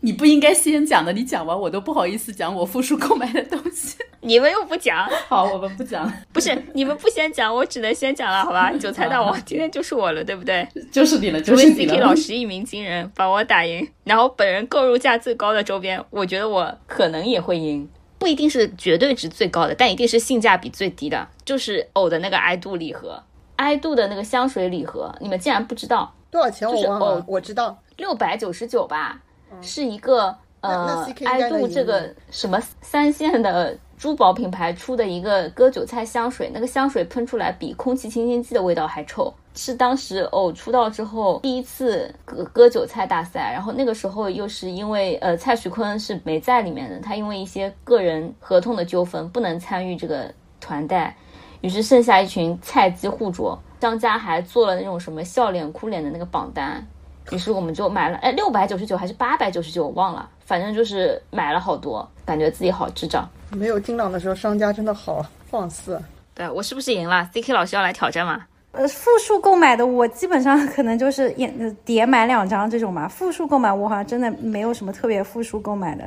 [0.01, 3.95] 你不应该先讲的，你讲完我都不好意思讲我复数购买的东西。
[4.21, 8.71] 你们又不讲， 好，我们不讲，不是你们不先讲，我只能先讲了，好吧？
[8.73, 10.67] 韭菜大王今天就是我了，对不对？
[10.91, 12.15] 就是你了，除非就是你 CK 了老。
[12.15, 23.21] 师一鸣惊人，把我打赢，然后本人购入价最高的周边，我觉得我可能也会赢，不一定是绝对值最高的，但一定是性价比最低的，就是偶的那个 i 度礼盒
[23.57, 27.77] ，i 度的那个香水礼盒，你们竟然不知道，多少钱我就是忘了哦，我知道。
[27.97, 29.21] 六百九十九吧，
[29.61, 50.29] 是一个呃赢度这个什么三线的珠宝品牌出的一个割韭菜香水，那个香水喷出来比空气清新剂的味道还臭，是当时偶出道之后第一次割割韭菜大赛，然后那个时候又是因为呃蔡徐坤是没在里面的，他因为一些个人合同的纠纷不能参与这个
[50.59, 51.15] 团带，
[51.61, 56.85] 于是剩下一群菜鸡互啄，商家还做了那种什么笑脸哭脸的那个榜单。
[57.31, 63.27] 于是我们就买了，哎，六百九十九还是八百九十九，我忘了，反正就是买了好多，感觉自己好智障。
[63.51, 66.01] 没有金朗的时候，商家真的好放肆。
[66.33, 68.45] 对我是不是赢了？CK 老师要来挑战吗？
[68.73, 73.07] 呃，复数购买的我基本上可能就是也呃叠买两张这种嘛。
[73.07, 76.03] 复数购买我好像真的没有什么特别复数购买的，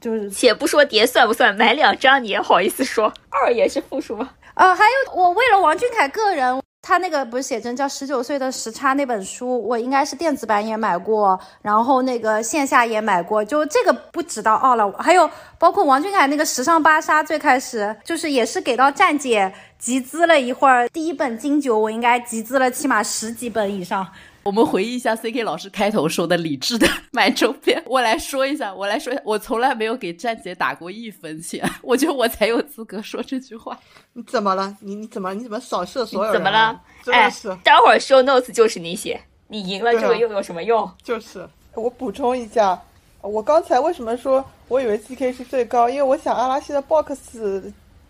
[0.00, 3.12] 就是且不说叠算不算，买两张你也好意思说？
[3.28, 4.30] 二也是复数吗？
[4.54, 14.90] 呃，还有我为了王俊凯个人，他那个不是写真叫《十九岁的时差》那本书，我应该是电子版也买过，然后那个线下也买过，就这个不知道哦了。
[14.98, 24.04] 还有包括王俊凯那个《时尚芭莎》，最开始就是也是给到站姐集资了一会儿，第一本金九我应该集资了起码十几本以上。
[24.44, 33.78] 我们回忆一下 C K 老师开头说的理智的买周边，我来说一下，我来说一下，我从来没有给站姐打过一分钱， 我觉得我才有资格说这句话。
[34.14, 34.76] 你怎么了？
[34.80, 36.40] 你你怎么你怎么扫射所有人？
[36.40, 36.80] 怎么了？
[37.04, 40.90] 真的是，待会儿 show notes 就是你写，你赢了这个又有什么用？
[41.04, 42.76] 就是我补充一下，
[43.20, 45.88] 我刚才为什么说我以为 C K 是最高？
[45.88, 47.16] 因为我想阿拉西的 box，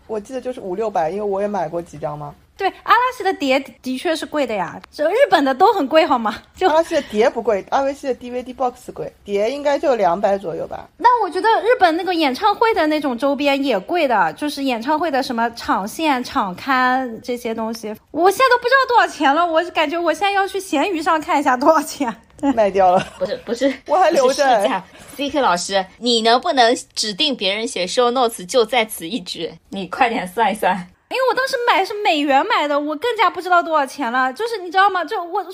[0.07, 2.35] 我记得就是五六百，因为我也买过几张嘛。
[2.63, 6.41] 对，阿拉西的碟的确是贵的呀，这日本的都很贵，好吗？
[6.57, 10.89] 就阿拉西的碟不贵，阿维西的 DVD box 贵，碟应该就两百左右吧。
[10.97, 19.45] 那我觉得日本那个演唱会的那种周边也贵的，就是演唱会的什么场线、场刊这些东西，我现在都不知道多少钱了。
[19.45, 22.15] 我感觉我现在要去闲鱼上看一下多少钱。
[22.55, 23.07] 卖掉了？
[23.19, 24.83] 不是不是，我还留着。
[25.17, 29.53] C K 老师，你能不能指定别人写 show notes 就在此一举？
[29.69, 30.89] 你快点算一算。
[31.13, 34.33] 因为我当时买是美元买的，我更加不知道多少钱了。
[34.33, 35.05] 就是你知道吗？
[35.05, 35.45] 就我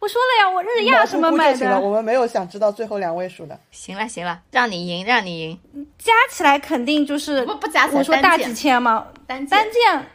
[0.00, 1.80] 我说了呀，我日亚什么买的。
[1.80, 3.58] 我们没有想知道最后两位数的。
[3.70, 5.86] 行了行了，让你赢，让你赢。
[5.98, 9.06] 加起来肯定就是不不加起来，我说大几千吗？
[9.26, 10.06] 单单件。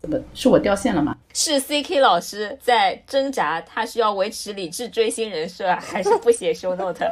[0.00, 1.16] 怎么是我掉线了吗？
[1.32, 7.06] 是 C K 老师在挣扎，他需要维持理智追星人设，还是不写 show note？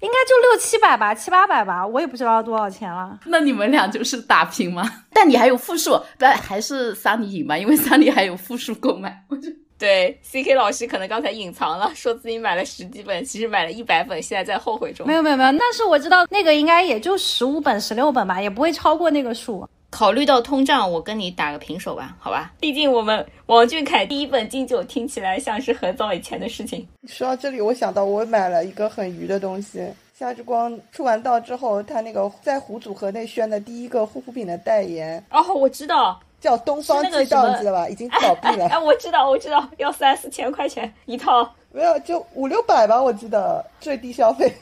[0.00, 3.18] 应该就六七百吧，七八百吧，我也不知道多少钱了。
[3.26, 4.82] 那你们俩就是打平吗？
[5.12, 7.56] 但你还有负数，但还是桑尼赢吧？
[7.58, 9.24] 因为桑尼还有负数购买。
[9.28, 15.06] 我 就对 C K 老师可能刚才隐藏了，说自己买了十几本，其实买了一百本，现在在后悔中。
[15.06, 19.66] 没有没有没有，那是我知道那个应该也就十五本、十六本吧，也不会超过那个数。
[19.90, 22.52] 考虑到通胀，我跟你打个平手吧，好吧？
[22.60, 26.86] 毕竟我们王俊凯第一本金九听起来像是很早以前的事情。
[27.06, 29.86] 说到这里，我想到我买了一个很鱼的东西。
[30.16, 37.88] 夏之光出完道之后，他那个在胡组合内宣的第一个护肤品的代言，哦，我知道，叫东方之道，你知道吧？
[37.88, 38.68] 已经倒闭了。
[38.68, 44.52] 哎，我知道，我知道，要三四千块钱一套，没有，就五六百吧，我记得最低消费。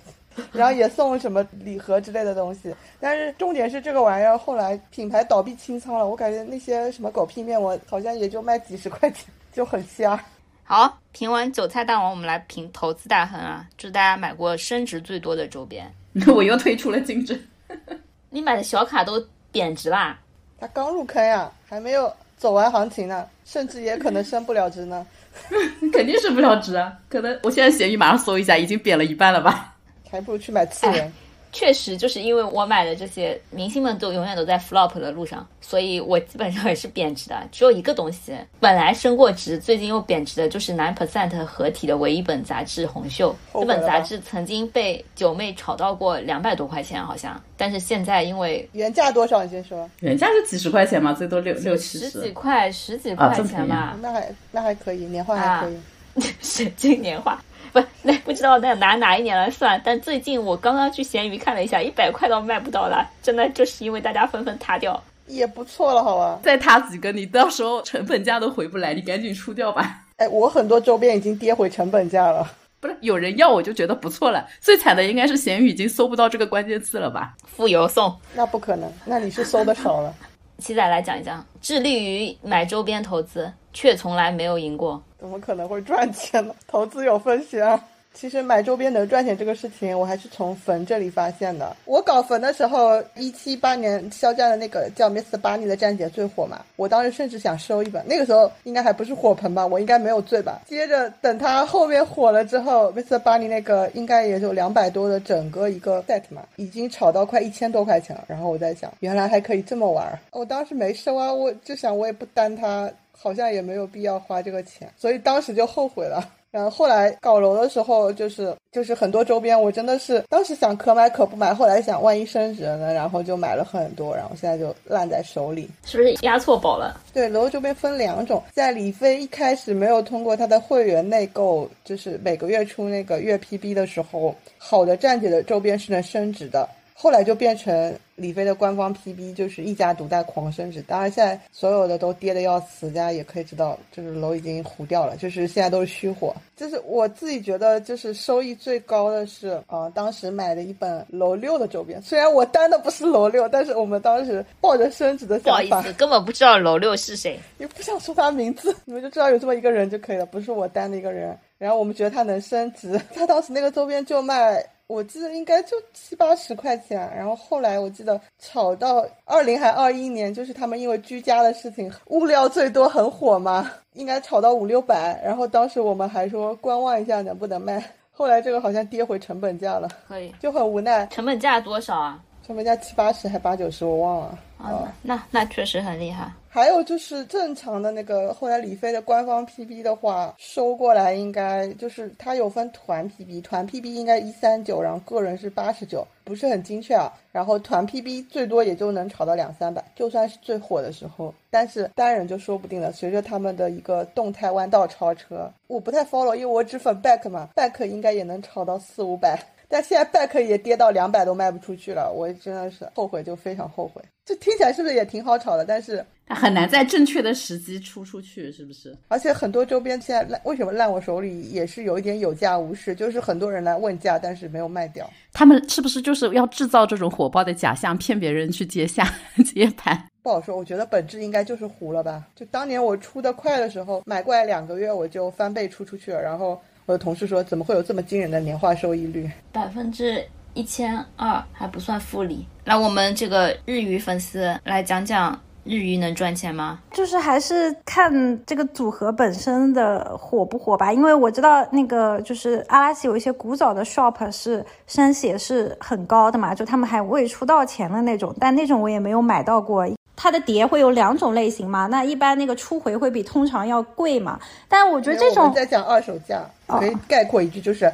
[0.53, 10.19] 然后也送什么礼盒之类的东西，但是重点是这个玩意儿后来品牌倒闭清仓了，我感觉那些什么狗屁面膜好像也就卖几十块钱，就很瞎。
[10.65, 15.91] 好，评完韭菜大王，我们来评投资大亨啊，祝大家买过升值最多的周边。
[16.35, 17.39] 我又退出了竞争。
[18.31, 20.19] 你买的小卡都贬值啦？
[20.61, 25.07] 他刚入坑呀，还没有走完行情呢，甚至也可能升不了值呢。
[25.93, 29.77] 肯定升不了值啊，可能我现在闲鱼马上搜一下，已经贬了一半了吧。
[30.11, 31.13] 还不如去买次元。
[31.51, 37.43] 确实，就是因为我买的这些明星们都永远都在 flop 的路上，所以我基本上也是贬值的。
[37.51, 43.35] 只有一个东西本来升过值，最近又贬值的，就是 nine percent 合体的唯一本杂志《红袖》。
[43.59, 47.43] 这本杂志曾经被九妹炒到过两百多块钱，好像。
[47.57, 49.43] 但是现在因为原价多少？
[49.43, 49.89] 你先说。
[50.01, 52.11] 原价是几十块钱嘛，最多六六七十。
[52.11, 53.97] 十几块，十几块钱吧。
[54.03, 55.79] 那还那还可以，年化还可以。
[56.43, 57.43] 神经年画。
[57.73, 66.39] 不，那不知道那拿哪一年来算，但最近我刚刚去闲鱼看了一下，一百块都卖不到了，真的就是因为大家纷纷塌掉，也不错了，好吧？
[66.43, 70.05] 再塌几个，你到时候成本价都回不来，你赶紧出掉吧。
[70.17, 72.51] 哎，我很多周边已经跌回成本价了，
[72.81, 74.47] 不是有人要我就觉得不错了。
[74.61, 77.35] 最惨的应该是闲鱼已经搜不到这个关键词了吧？
[77.47, 78.15] 付邮送？
[78.35, 80.15] 那不可能，那你是搜的少了。
[80.59, 85.01] 七仔来讲一讲，致力于买周边投资，却从来没有赢过。
[85.19, 86.55] 怎么可能会赚钱呢？
[86.67, 87.83] 投资有风险啊。
[88.15, 91.77] 其实买周边能赚钱这个事情，我还是从坟这里发现的。
[91.85, 95.39] 我搞坟的时候，一七八年肖战的那个叫 Mr.
[95.41, 98.03] Bunny 的战姐最火嘛，我当时甚至想收一本。
[98.09, 100.63] 那个时候应该还不是火盆吧，我应该没有醉吧。
[100.67, 103.21] 接着等他后面火了之后，Mr.
[103.21, 108.25] Bunny 那个应该也就两百多的整个一个 set 嘛，已经炒到快一千多块钱了。
[108.27, 110.19] 然后我在想，原来还可以这么玩。
[110.33, 116.33] 我当时没收啊，我就想我也不单它，好像也没有必要花这个钱，所以当时就后悔了。
[116.51, 126.99] 然后后来搞楼的时候，就是就是很多周边，我真的是当时想可买可不买，后来想万一升值了呢，然后就买了很多，然后现在就烂在手里，是不是压错宝了？
[127.13, 136.67] 对，楼周边分两种，在李飞一开始没有通过他的会员内购，就是每个月出那个月 PB 的时候，好的站姐的周边是能升值的。
[137.01, 140.83] 后来就变成李飞的官方 PB，就是一家独大狂升值。
[140.83, 146.35] 当然，现在所有的都跌的要死，大家也可以知道，就是楼已经糊掉了，就是现在都是虚火。
[146.57, 161.39] 就是我自己觉得，就是收益最高的是啊，当时买的一本楼六的周边，虽然我单的不是楼六，但是我们当时抱着升值的想法，不好意思，根本不知道楼六是谁，也不想说他名字，你们就知道有这么一个人就可以了，不是我单的一个人。
[161.59, 164.61] 然后我们觉得他能升值，他当时那个周边就卖。
[164.89, 181.07] 我记得应该就七八十块钱，然后后来我记得炒到二零还二一年，就是他们因为居家的事情，物料最多很火嘛，应该炒到五六百，然后当时我们还说观望一下能不能卖，后来这个好像跌回成本价了，可以，就很无奈。
[181.09, 182.19] 成本价多少啊？
[182.47, 184.39] 成本价七八十还八九十，我忘了。
[184.59, 186.31] 哦，那那确实很厉害。
[186.51, 197.13] 还有就是正常的那个，后来李飞的官方 PB 的话，收过来应该就是它有分团 PB，团 PB 应该一三九，然后个人是八十九，不是很精确啊。
[197.31, 202.91] 然后团 PB 最多也就能炒到两三百，就算是最火的时候，但是单人就说不定了。
[202.91, 209.39] 随着他们的一个动态弯道超车，我不太 follow，因为我只粉 back 嘛，back 应该也能炒到四五百。
[209.69, 214.03] 但现在 back 也跌到两百都卖不出去了，我真的是后悔，就非常后悔。
[214.25, 215.65] 这听起来是不是也挺好炒的？
[215.65, 218.97] 但是很难在正确的时机出出去，是不是？
[219.09, 220.91] 而且很多周边现在烂，为什么烂？
[220.91, 225.09] 我手里也是有一点有价无市，就是很多人来问价，但是没有卖掉。
[225.33, 229.07] 他们是不是就是要制造这种火爆的假象，骗别人去接下
[229.45, 230.03] 接盘？
[230.23, 232.27] 不好说，我觉得本质应该就是糊了吧。
[232.35, 236.59] 就当年我出的快的时候，买过来两个月我就翻倍出出去了，然后。
[236.89, 239.31] 我的同事说：“怎么会有这么惊人的年化收益率？
[239.53, 240.25] 百分之
[240.55, 242.47] 一千二还不算复利。
[242.65, 246.81] 那我们这个日语粉丝来讲讲日语能赚钱吗？
[246.91, 250.91] 就是还是看这个组合本身的火不火吧。
[250.91, 259.87] 因为我知道那个就是阿拉西有一些古早的 shop 是升血是很高的嘛，就他们还未出道前的那种，但那种我也没有买到过。”
[260.21, 261.87] 它的碟会有两种类型嘛？
[261.87, 264.37] 那一般那个初回会比通常要贵嘛？
[264.69, 267.85] 但我觉得这种在讲二手价，可以概括一句就是，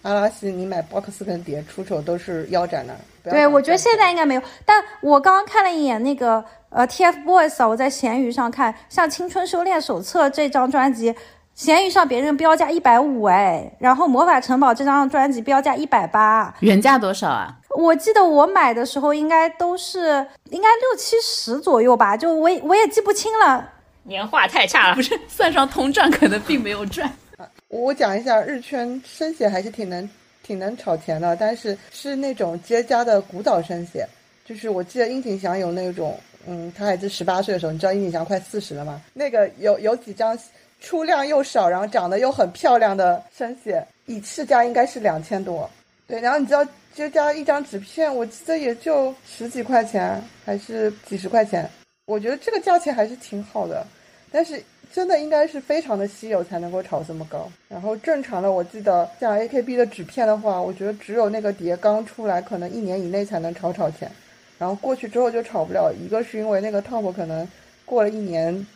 [0.00, 2.96] 阿拉西你买 box 跟碟出手都是腰斩的。
[3.22, 4.42] 对，我觉得现在应该没有。
[4.64, 11.14] 但我刚刚看了一眼那个呃 TFBOYS，我在闲鱼上看，像《青春修炼手册》这张专辑。
[11.54, 17.56] 闲鱼上别人标价一百五哎，然后魔法城堡这张专辑标价一百八，原价多少啊？
[17.74, 23.70] 我记得我买的时候应该都是应该六七十左右吧，就我我也记不清了。
[24.02, 27.10] 年化太差了，不是算上通胀可能并没有赚。
[27.68, 30.08] 我讲一下日圈生写还是挺能
[30.42, 34.06] 挺能炒钱的，但是是那种接家的古早生写，
[34.46, 39.00] 就是我记得殷景祥有那种，嗯，他还是十八岁的时候，你知道殷景祥快四十了吗？
[39.12, 40.38] 那个有有几张。
[40.80, 45.70] 出量又少，然后长得又很漂亮的生写，以市价应该是两千多。
[46.06, 46.62] 对，然后你知道
[46.94, 51.68] 就加一张纸片，我记得也就十几块钱，还是几十块钱。
[52.06, 53.84] 我觉得这个价钱还是挺好的，
[54.30, 57.50] 但是真的应该是非常的稀有才能够炒这么高。
[57.68, 64.10] 然后正常的，我记得像 AKB 的纸片的话，我觉得只有那个碟刚出来，可能一年以内才能炒炒钱，
[64.56, 65.92] 然后过去之后就炒不了。
[65.92, 67.46] 一个是因为那个 top 可能
[67.84, 68.66] 过了一年。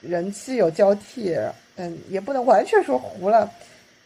[0.00, 1.34] 人气有交替，
[1.76, 3.50] 嗯，也不能完全说糊了。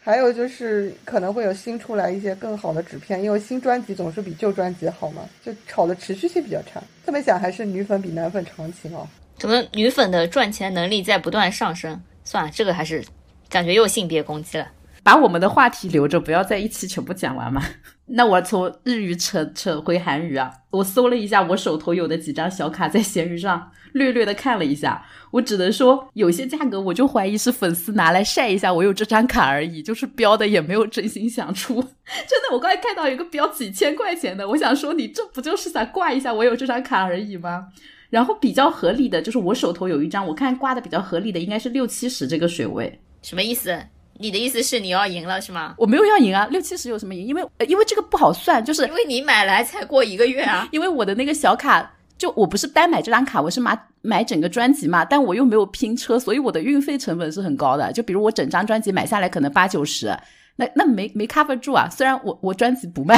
[0.08, 6.82] 还有就是可能会有新出来一些更好的纸片，因为新专辑总是比旧专辑好嘛，就炒的持续性比较差。
[7.04, 9.06] 这么想，还是女粉比男粉长情哦。
[9.36, 12.02] 怎么女粉的赚钱能力在不断上升？
[12.24, 13.04] 算了，这个还是
[13.50, 14.66] 感觉又性别攻击了。
[15.02, 17.62] 把我们的话题留着，不要在一起全部讲完嘛。
[18.10, 20.50] 那我从日语扯扯回韩语啊。
[20.70, 23.70] 我搜了一下我手头有的几张小卡，在闲鱼上。
[23.94, 31.74] 略略的看了一下，我只能说有些价格我就怀疑是粉丝拿来晒一下我有这张卡而已，就是标的也没有真心想出。
[32.28, 37.68] 真的，我刚才看到一个标几千块钱的，我想说你这不就是想挂一下我有这张卡而已吗？
[38.10, 43.74] 然后比较合理的就是我手头有一张，我看挂的比较合理的应该是六七十这个水位，什么意思？
[44.18, 45.74] 你的意思是你要赢了是吗？
[45.78, 47.26] 我没有要赢啊，六七十有什么赢？
[47.26, 51.94] 因为因为这个不好算，就是因为你买来才过一个月啊， 因为我的那个小卡。
[52.18, 57.92] 就我不是单买这张卡，我是买买整个专辑嘛，但我又没有拼车，所以我的运费成本是很高的。
[57.92, 60.12] 就比如我整张专辑买下来可能八九十，
[60.56, 61.88] 那那没没 cover 住啊。
[61.88, 63.16] 虽然我我专辑不卖。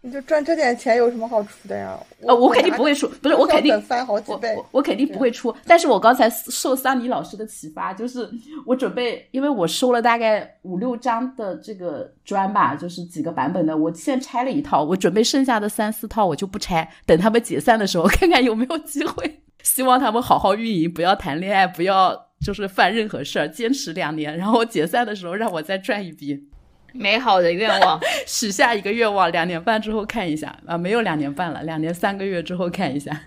[0.00, 1.98] 你就赚这点钱有什么好出的呀？
[2.26, 5.54] 呃，我肯定不会出，不是我肯定翻好几倍，我肯定不会出。
[5.66, 8.28] 但是我刚才受桑尼老师的启发，就是
[8.64, 19.40] 我准备，因为我收了大概五六张的这个砖吧，就是几个版本的，我先拆了一套，我准备剩下的三四套我就不拆，等他们解散的时候 看看有没有机会。
[19.64, 26.48] 希望他们好好运营，不要谈恋爱，不要就是犯任何事儿，坚持两年，然后解散的时候让我再赚一笔。
[26.98, 33.22] 美好的愿望， 许下一个愿望，两年半之后看一下啊，没有两年半了，两年三个月之后看一下。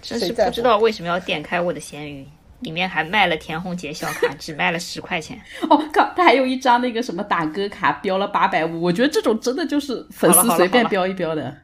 [0.00, 2.26] 真是不知道为什么要点开我的闲鱼，
[2.60, 5.38] 里面还卖了田红杰小卡，只卖了十块钱。
[5.68, 11.54] 哦靠，他还有一张那个什么打歌卡，标了八百五，我觉得这种真的就是粉丝随便标一标的。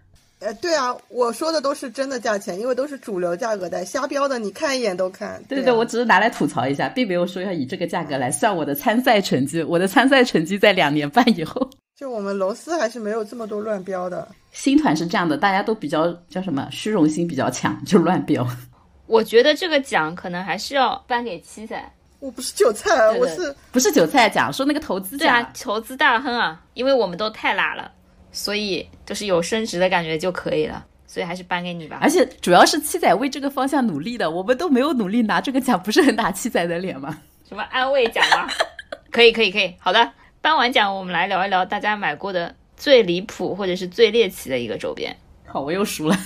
[0.40, 5.42] 呃，对啊，我说的都是真的价钱，因为都是主流价格带，瞎标的你看一眼都看。
[5.48, 9.62] 对对，对啊我只是拿来吐槽一下，并没有说要以这个价格来算我的参赛成绩。
[9.62, 11.68] 我的参赛成绩在两年半以后。
[11.94, 14.26] 就我们楼丝还是没有这么多乱标的。
[14.52, 18.46] 新团是这样的，大家都比较叫什么虚荣心比较强，就乱标。
[19.06, 25.18] 我觉得这个奖可能还是要颁给七仔，我不是韭菜啊，对对我是不是韭菜奖，说那个投资奖。
[25.18, 27.92] 对啊，投资大亨啊，因为我们都太拉了，
[28.32, 32.08] 所以就是有升值的感觉就可以了，所以还是颁给你吧而。
[32.08, 37.18] 且主要是七仔为这个方向努力的，我们都没有努力拿这个奖，不是很打七仔的脸吗？
[37.48, 38.48] 什么安慰奖啊？
[39.10, 45.16] 可以可以可以，好的，颁完奖我们来聊一聊大家买过的最离谱或者是最猎奇的一个周边。
[45.46, 46.16] 好，我又输了。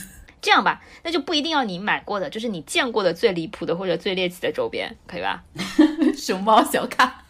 [0.42, 5.42] 这样吧，那就不一定要你买过的，就是你见过的最离谱的或者最猎奇的周边，可以吧？
[6.14, 7.24] 熊猫小卡，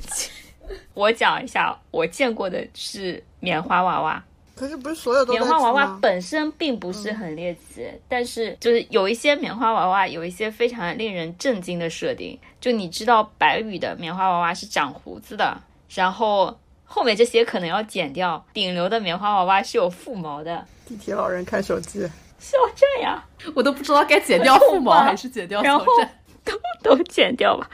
[0.92, 4.22] 我讲一下，我见过的是棉花娃娃。
[4.54, 5.98] 可是不是所有都棉花娃娃？
[6.02, 12.36] 本身并不是很猎奇，但是就是有一些棉花娃娃有一些非常令人震惊的设定。
[12.60, 15.56] 就你知道白羽的棉花娃娃是长胡子的，
[15.94, 18.44] 然后后面这些可能要剪掉。
[18.52, 22.00] 顶流的棉花娃娃是有腹毛的，地铁老人看手机，
[22.40, 23.22] 是要这样
[23.54, 26.52] 我都不知道该剪掉腹毛还是剪掉然后都。
[26.80, 27.68] 都剪掉吧。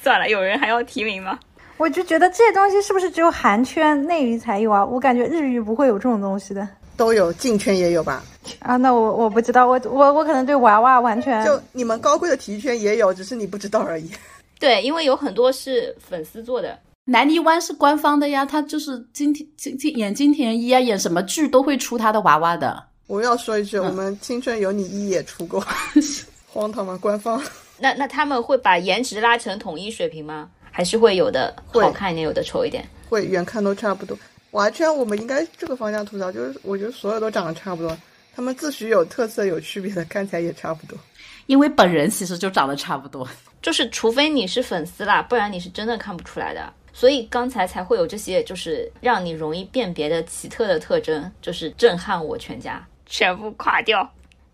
[0.00, 1.38] 算了，有人还要提名吗？
[1.78, 4.84] 我就觉得这些东西是不是只有韩圈内娱才有啊？
[4.84, 6.66] 我感觉日娱不会有这种东西的
[6.96, 8.24] 都有，进圈也有吧？
[8.60, 8.76] 啊。
[8.76, 14.10] 那我我不知道，我我我可能对娃娃完全就你们高贵的体育圈也有，只是你不知道而已。
[14.58, 16.78] 对，因为有很多是粉丝做的。
[17.04, 22.82] 南泥湾是官方的呀，他就是金田金金演金田一啊，演什么剧都会出他的娃娃的。
[23.06, 25.62] 我要说一句，我们青春有你一也出过，
[26.52, 26.98] 荒唐吗？
[27.00, 27.40] 官方
[27.78, 30.48] 那那他们会把颜值拉成统一水平吗？
[30.76, 32.86] 还是会有的会好看一点，有的丑一点？
[33.08, 34.14] 会远看都差不多。
[34.50, 37.96] 娃圈我们应该这个方向吐槽，就是我觉得所有都长得差不多，
[38.34, 40.98] 他们自诩有特色、有区别的，看起来也差不多。
[41.46, 43.26] 因为本人其实就长得差不多。
[43.62, 46.70] 就是除非你是粉丝啦，不然你是真的看不出来的。
[46.92, 54.06] 所以刚才才会有这些，就是让你容易辨别的奇特的特征，就是震撼我全家，全部垮掉。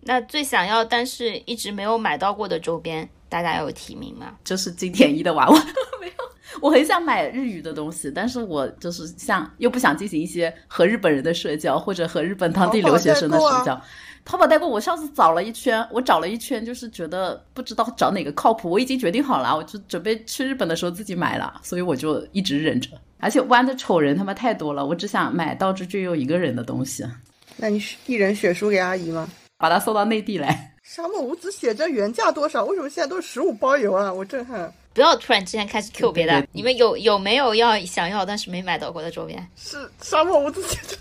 [0.02, 4.36] 那最想要但是一直没有买到过的周边，大家有提名吗？
[4.44, 5.66] 就是金田一的娃娃。
[6.60, 13.80] 我很想买日语的东西，但是我就是像又不想进行一些和日本人的社交，或者和日本当地留学生的社交。
[14.24, 18.70] 淘宝代购，我上次找了一圈，我找了一圈，就是觉得不知道找哪个靠谱。
[18.70, 22.88] 我已经决定好了，我就准备去日本的时候自己买了，所以我就一直忍着。
[23.18, 27.04] 而且弯的丑人他妈太多了，我只想买道之具有一个人的东西，
[27.56, 29.28] 那你一人血书给阿姨吗？
[29.58, 30.71] 把她送到内地来。
[30.82, 32.64] 沙漠无子写着原价多少？
[32.64, 34.12] 为什么现在都是十五包邮啊？
[34.12, 34.70] 我震撼！
[34.92, 39.48] 不要突然之间开始 Q 别的对对，你们有有没有要想要但是没买到过的周边？
[39.56, 40.96] 是沙漠无子写着。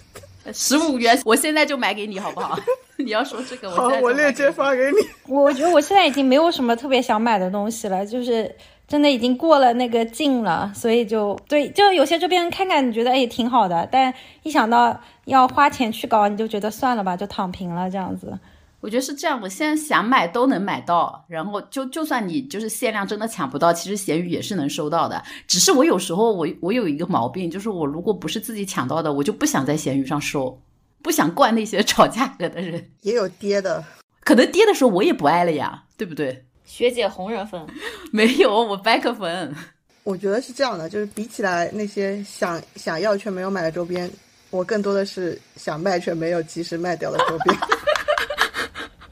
[0.54, 2.58] 十五元，我现在就买给你好不好？
[2.98, 4.98] 你要说这个，好现在，就我链接发给你。
[5.28, 8.56] 我 我觉得我现在已经没有什么特别想买的东西了，就是
[8.88, 14.14] 真的已经过了那个劲了，所以就对，就有些周边看看你觉得哎挺好的，但
[14.44, 18.38] 一想到要花钱去搞，你就觉得算了吧，就躺平了这样子。
[18.82, 25.24] 我觉得是这样，我现在想买都能买到，然后就就算你就是限量真的抢不到，其实闲鱼也是能收到的。
[25.48, 30.60] 只是我有时候我我有一个毛病，就是我如果不是自己抢到的，我就不想在闲鱼上收，
[31.04, 32.84] 不想惯那些 炒价格的人。
[33.02, 33.84] 也有跌的，
[34.22, 36.44] 可能跌的时候我也不爱了呀，对不对？
[36.66, 37.64] 学姐红人粉，
[38.12, 39.56] 没有，我 back 粉。
[40.04, 44.10] 我觉得是这样的，就是比起来那些想想要却没有买的周边，
[44.50, 47.56] 我更多的是想卖却没有及时卖掉的周边，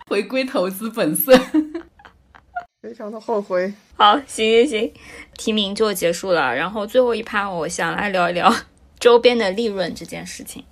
[0.10, 1.40] 回归投资本色。
[2.82, 3.72] 非常的后悔。
[3.96, 4.94] 好，行行行，
[5.38, 6.56] 提名就结束了。
[6.56, 8.52] 然后最后一趴，我想来聊一聊
[9.00, 10.64] 周边的利润这件事情。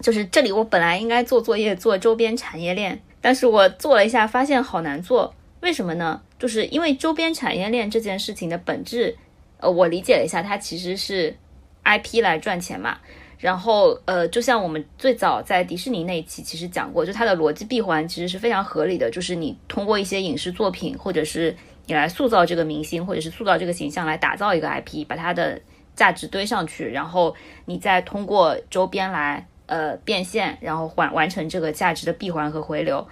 [0.00, 5.34] 就是这里，我本来应该做作业做周边产业链，但是我做了一下，发现好难做。
[5.60, 6.22] 为什么呢？
[6.38, 9.16] 就是因为周边产业链这件事情的本质，
[9.58, 11.36] 呃，我理解了一下，它其实是
[11.84, 12.98] IP 来赚钱嘛。
[13.38, 21.54] 然后，呃，就像我们最早在迪士尼那一期其实讲过，就它的逻辑闭环其实是非常合理的，就是你通过一些影视作品，或者是
[21.86, 25.60] 你来塑造这个明星，或者是塑造这个形象，来打造一个 IP，把它的
[25.94, 27.34] 价值堆上去，然后
[27.66, 33.06] 你再通过周边来呃变现，然后完完成这个价值的闭环和回流，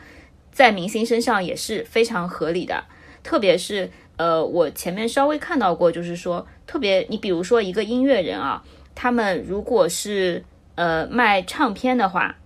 [0.51, 2.83] 在明星身上也是非常合理的。
[3.23, 8.63] 特别是呃，我前面稍微看到过，就是说，特别你比如说一个音乐人啊，
[8.95, 10.45] 他们如果是
[10.77, 12.37] 呃卖唱片的话，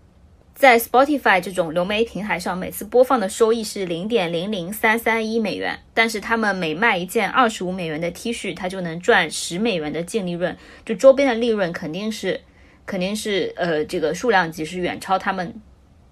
[0.54, 12.40] 在 Spotify 这种流媒平台上，每次播放的收益是零点零零三三一美元，但是他们每卖一件二十五美元的 T 恤，他就能赚十美元的净利润，就周边的利润肯定是
[12.86, 15.54] 肯定是呃这个数量级是远超他们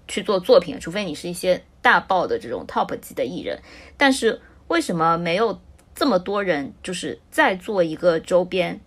[0.07, 3.59] 去做作品，除非你是一些大爆的这种 top 级的艺人，
[3.97, 5.59] 但是为什么没有
[5.93, 8.79] 这么多人就是再做一个周边？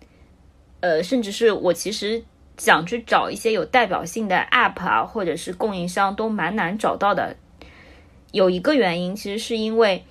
[0.81, 2.23] 呃，甚至是我其实
[2.57, 7.35] 想去找一些有代表性的 App 啊，或者是供应商都蛮难找到的。
[8.31, 10.03] 有一个原因，其实是因为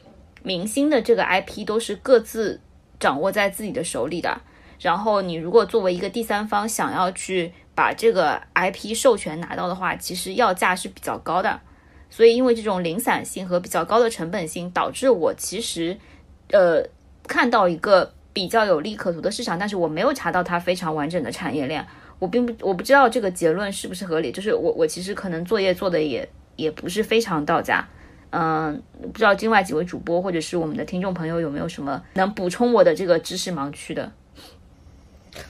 [0.43, 2.61] 明星的这个 IP 都是各自
[2.99, 4.41] 掌握在自己的手里的。
[4.79, 11.61] 然后你如果作为一个第三方想要去把这个 IP 授权拿到的话，其实要价是比较高的。
[12.09, 15.99] 所以因为这种零散性和比较高的成本性，导致我其实
[16.53, 16.85] 呃
[17.27, 18.15] 看到一个。
[18.33, 21.85] 比较有利可图的市场，但是我没有查到它非常完整的产业链，
[22.19, 24.31] 我并不我不知道这个结论是不是合理。
[24.31, 27.85] 就是我我其实可能作业做的也也不是非常到家，
[28.31, 34.13] 嗯，不知道另外几位主播或者是我们的听众朋友有没有什么能补充我的这个知识盲区的？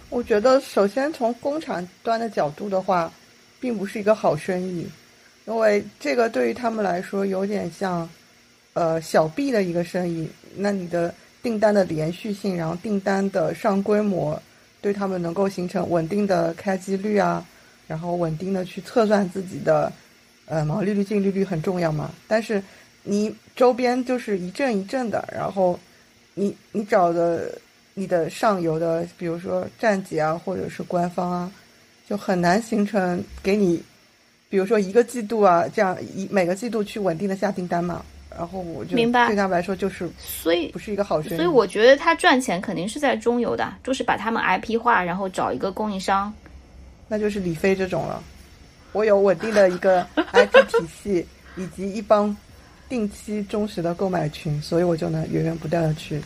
[0.08, 3.12] 我觉得首先从工厂端的角度的话，
[3.60, 4.88] 并不是一个好生意，
[5.46, 8.08] 因为这个对于他们来说有点像
[8.72, 11.14] 呃小 B 的一个生意，那你的。
[11.42, 14.40] 订单的连续性，然后订单的上规模，
[14.80, 17.44] 对他们能够形成稳定的开机率啊，
[17.86, 19.92] 然后稳定的去测算自己的，
[20.46, 22.10] 呃毛利率、净利率很重要嘛。
[22.28, 22.62] 但是
[23.02, 25.78] 你周边就是一阵一阵的，然后
[26.34, 27.50] 你你找的
[27.94, 31.52] 你的上游的，比如说站姐啊，或者是官方啊，
[32.06, 33.82] 就很难形成给你，
[34.48, 38.04] 比如说一个季度啊，这样一每个季度去稳定的下订单嘛。
[38.40, 41.36] 然后我就明白，对他们来说就是，所以不是一个好生意。
[41.36, 46.32] 所以我觉得他赚钱肯定是在中游的，就是把他们 IP 化，然后找一个供应商，
[47.06, 48.22] 那就是李飞这种了。
[48.92, 52.34] 我有稳定的一个 IP 体系，以及一帮
[52.88, 56.18] 定期忠实的购买群，所以我就能源源不断的去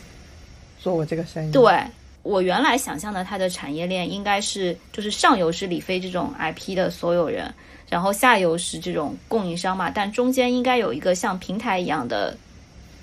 [0.79, 1.51] 做我这个生意。
[1.51, 1.77] 对
[2.23, 7.53] 我原来想象的，它的产业链应该是，就是上游是李飞这种 IP 的所有人。
[7.87, 12.35] 然后下游是这种供应商嘛，但中间应该有一个像平台一样的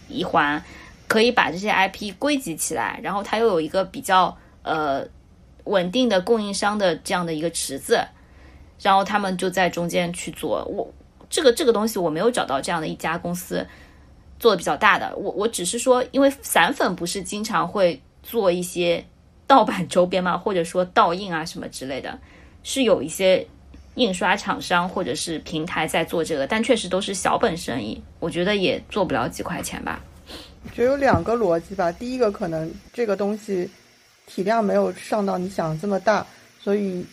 [0.08, 0.62] 一环，
[1.06, 5.06] 可以把这些 IP 归集起来，然后它又有一个比较呃
[5.64, 8.04] 稳定的供应商的这样的一个池子，
[8.80, 10.64] 然后他们就在中间去做。
[10.64, 10.92] 我
[11.30, 13.64] 这个这个东西我没有找到这样的一家公司
[14.40, 19.06] 做的比较大的，我我只是说，因为散粉不是经常会做一些
[19.46, 22.18] 盗版周边嘛，或者说盗印啊什么之类的，
[22.64, 23.46] 是有一些。
[23.96, 30.02] 印刷厂商或者是平台在做这个，但确实都是小本生意，我觉得也做不了几块钱吧。
[30.64, 33.68] 我觉得有两个逻辑吧，第一个可能这个东西
[34.26, 36.26] 体量没有上到你想这么大，
[36.60, 37.04] 所以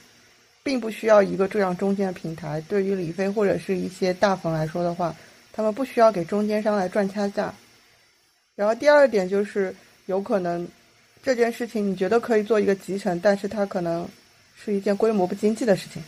[0.63, 2.61] 并不需要一个这样中间的平台。
[2.69, 5.13] 对于李飞或者是一些大粉来说的话，
[5.51, 7.53] 他们不需要给中间商来赚差价。
[8.55, 9.75] 然后第二点就是
[10.05, 10.67] 有可能
[11.23, 14.07] 这件事情你觉得可以做一个集成，但是它可能
[14.55, 16.01] 是一件规模不经济的事情。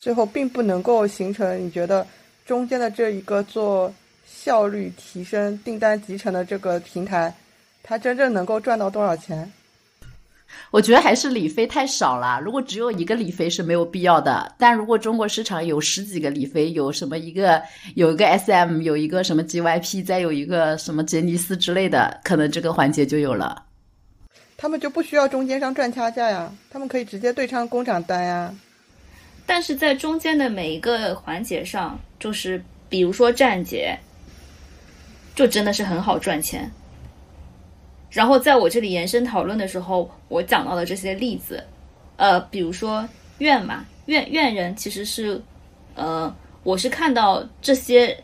[0.00, 2.06] 最后并不能够形成你觉得
[2.46, 3.92] 中间的这一个做
[4.26, 7.32] 效率提升、订单集成的这个平台，
[7.82, 9.52] 它真正能够赚到多少钱？
[10.70, 12.40] 我觉得还是李飞太少了。
[12.42, 17.62] 如果只有一个李飞是没有必要的，但如果中国市场有十几个李飞，有什么一个
[17.94, 23.66] 有一个 SM，有一个什么 GYP，再有一个什么杰尼斯之类的，可能这个环节就有了。
[24.56, 28.52] 他们就不需要中间商赚差价呀，他们可以直接对唱工厂单呀。
[29.52, 33.98] 但是在中间的每一个环节上，就是比如说站姐，
[35.34, 36.70] 就真的是很好赚钱。
[38.12, 41.64] 然后在我这里延伸讨论的时候，我讲到的这些例子，
[42.16, 43.04] 呃，比如说
[43.38, 45.42] 怨嘛，怨怨人其实是，
[45.96, 46.32] 呃，
[46.62, 48.16] 我是看到这些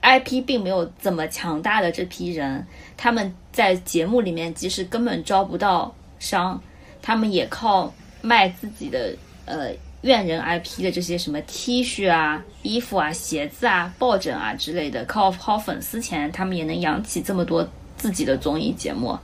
[0.00, 2.64] IP 并没有怎么强大的这批人，
[2.96, 6.62] 他们在节目里面即使根本招不到商，
[7.02, 7.92] 他们也靠
[8.22, 9.12] 卖自己的
[9.44, 9.74] 呃。
[10.02, 19.18] 怨人 IP 的这些什么 T 恤啊、衣服啊、鞋子啊、抱枕啊之类的，靠薅粉丝钱，他们也能养起这么多自己的综艺节目。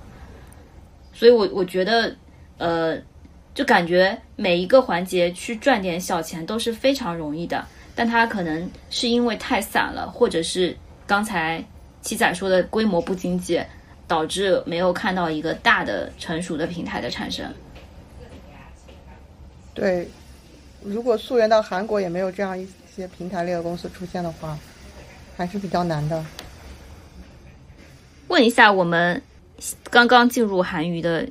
[1.13, 2.17] 所以，我我觉得，
[2.59, 2.99] 呃，
[3.55, 7.65] 就感觉每一个环节去赚点小钱都是非常容易的，
[7.95, 11.63] 但它可能是因为太散了，或者是刚才
[12.01, 13.63] 七仔说的规模不经济，
[14.09, 17.47] 导致没有看到一个大的成熟的平台的产生。
[19.75, 20.09] 对。
[20.85, 24.59] 如果溯源到韩国，也没有这样一些平台类的公司出现的话，
[25.37, 26.25] 还是比较难的。
[28.29, 29.21] 问一下，我们
[29.91, 31.29] 刚刚进入韩娱的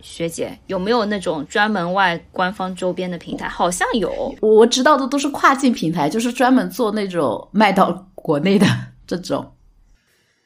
[0.00, 3.48] 学姐有没有那种专门外官方周边的平台？
[3.48, 8.66] 好像有，我知道的都是跨境平台，就是专门做那种卖到国内的
[9.06, 9.52] 这种。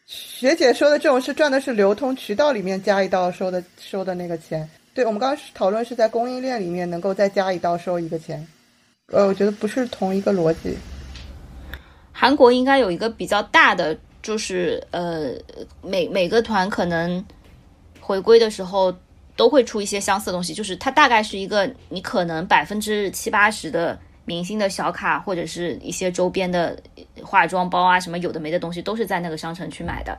[0.06, 4.68] 学姐说的这种是赚的是流通渠道里面加一道收的收的那个钱。
[4.94, 8.46] 对，我们刚刚讨论是在供应链里面能够再加一道收一个钱。
[9.12, 10.76] 呃，我觉得不是同一个逻辑。
[12.12, 15.32] 韩国应该有一个比较大的，就是呃，
[15.82, 17.24] 每每个团可能
[18.00, 18.94] 回归的时候
[19.34, 26.78] 都会出一些相似的东西，就是它大概是一个你可能百分之七八十的明星的小卡或者是一些周边的
[27.22, 30.16] 化妆包啊什么有的没的东西都是在那个商城去买的。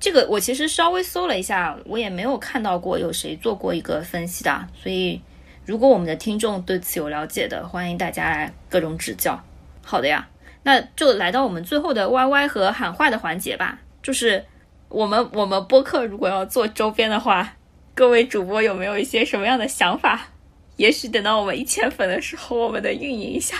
[0.00, 5.20] 这个我其实稍微搜了一下，我也没有看到过有谁做过一个分析的，所以
[5.64, 9.42] 如果我们的听众对此有了解的，欢迎大家来各种指教。
[9.82, 10.28] 好的呀。
[10.64, 13.78] 那就来到我们最后的 YY 和喊话的环节吧。
[14.02, 14.44] 就是
[14.88, 17.56] 我们我们播客如果要做周边的话，
[17.94, 20.28] 各位主播有没有一些什么样的想法？
[20.76, 23.56] 也许等到我们一千粉的时候，我们得运营一下。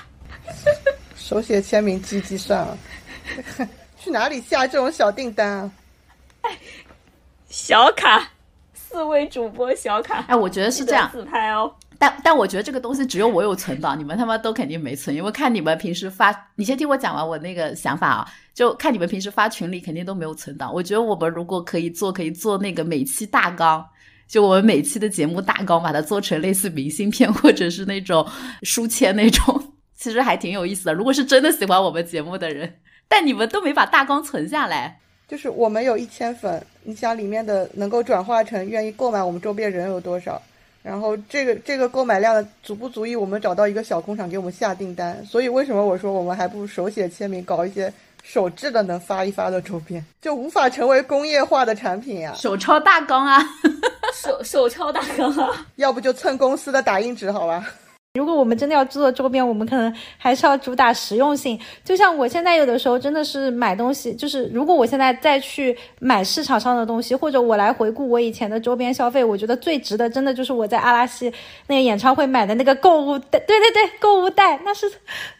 [1.16, 2.76] 手写签名机机算了，
[3.98, 5.72] 去哪里下这种小订单啊？
[7.48, 8.30] 小卡，
[8.74, 10.24] 四位主播小卡。
[10.28, 11.74] 哎，我觉得是这样，自拍哦。
[12.00, 20.72] 但但我觉得这个东西只有我有存档，你们他妈都肯定没存，因为看你们平时发，你先听我讲完我那个想法啊，就看你们平时发群里肯定都没有存档。
[20.72, 23.84] 我觉得我们如果可以做，可以做那个每期大纲，
[24.28, 28.24] 就我们每期的节目大纲，把它做成类似明信片或者是那种
[28.62, 30.94] 书签那种， 其实还挺有意思的。
[30.94, 32.78] 如果是真的喜欢我们节目的人，
[33.08, 40.40] 但你们都没把大纲存下来，就是我们有一千粉，你想里面的能够转化成愿意购买我们周边人有多少？
[40.82, 45.22] 然后这个这个购买量足不足以我们找到一个小工厂给我们下订单？
[45.26, 52.32] 所以为什么我说我们还不如手写签名，搞一些手制的能发一发的周边，就无法成为工业化的产品呀？
[52.34, 53.44] 手抄大纲啊，
[54.14, 57.68] 手手抄大纲啊，要不就蹭公司的打印纸好吧？
[58.14, 61.58] 如果我们真的要做周边，我们可能还是要主打实用性。
[61.84, 71.32] 就像我现在有的时候真的是买东西，就是如果我现在再去买市场上的东西，或者我来回顾我以前的周边消费，我觉得最值的真的就是我在阿拉西
[71.68, 73.38] 那个演唱会买的那个购物袋。
[73.38, 74.90] 对对对，购物袋那是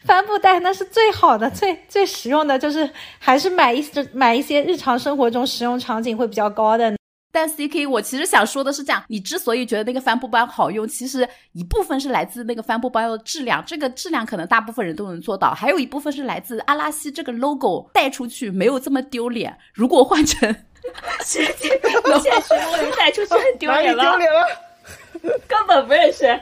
[0.05, 6.98] 帆布袋，那是最好的、最最实用的，就是还是买一些买一些日常生活中使用场景会比较高的。
[7.31, 19.55] 但 C K，我其实想说的是这样，你之所以觉得那个帆布包好用，其实一部分是来自那个帆布包的质量，这个质量可能大部分人都能做到，还有一部分是来自阿拉西这个 logo 带出去没有这么丢脸。
[19.73, 20.55] 如果换成
[21.23, 24.47] 现实现实我鱼带出去很丢脸了，丢脸了，
[25.47, 26.39] 根本不认识，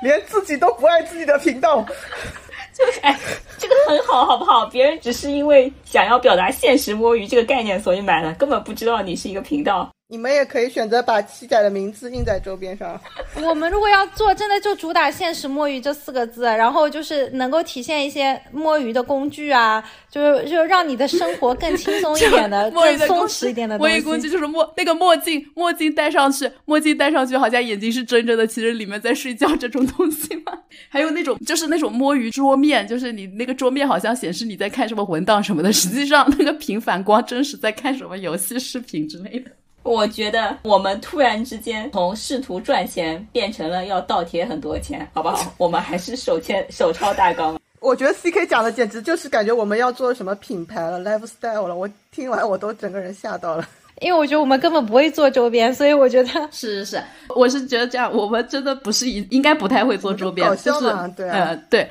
[0.00, 1.80] 连自己都不爱自己的频道，
[2.74, 3.16] 就哎，
[3.56, 4.66] 这个很好，好不好？
[4.66, 9.88] 别人只是因为想要表达现实摸鱼这个概念，所以买了，根本不知道你是一个频道。
[10.14, 13.00] 你们也可以选择把七仔的名字印在周边上。
[13.42, 23.92] 我们如果要做，真的就主打现实摸鱼这四个字，然后就是能够体现一些摸鱼的工具啊，就是就让你的生活更轻松一点的、 更松弛一点的东西。
[23.92, 30.52] 摸鱼工具就是墨那个墨镜，墨镜戴上去，墨镜戴上去好像眼睛是睁着的，其实里面在睡觉这种东西吗？
[30.88, 39.50] 还有那种就是那种摸鱼桌面，就是你那个桌面好像显示你在看什么文档什么的，实际上那个屏反光真实在看什么游戏视频之类的。
[39.84, 45.52] 我觉得我们突然之间从试图赚钱变成了要倒贴很多钱，好不好？
[45.58, 47.60] 我们还是手签手抄大纲。
[47.80, 51.76] 我觉得 C K 讲的简直就是感觉我们要做什么品牌了，lifestyle 了。
[51.76, 53.68] 我听完我都整个人吓到了，
[54.00, 57.02] 因为我觉得我们根本不会做周边，所以我觉得是是是，
[57.36, 61.86] 我是觉得这样，我们真的不是一应该不太会做周边，就是对呃对。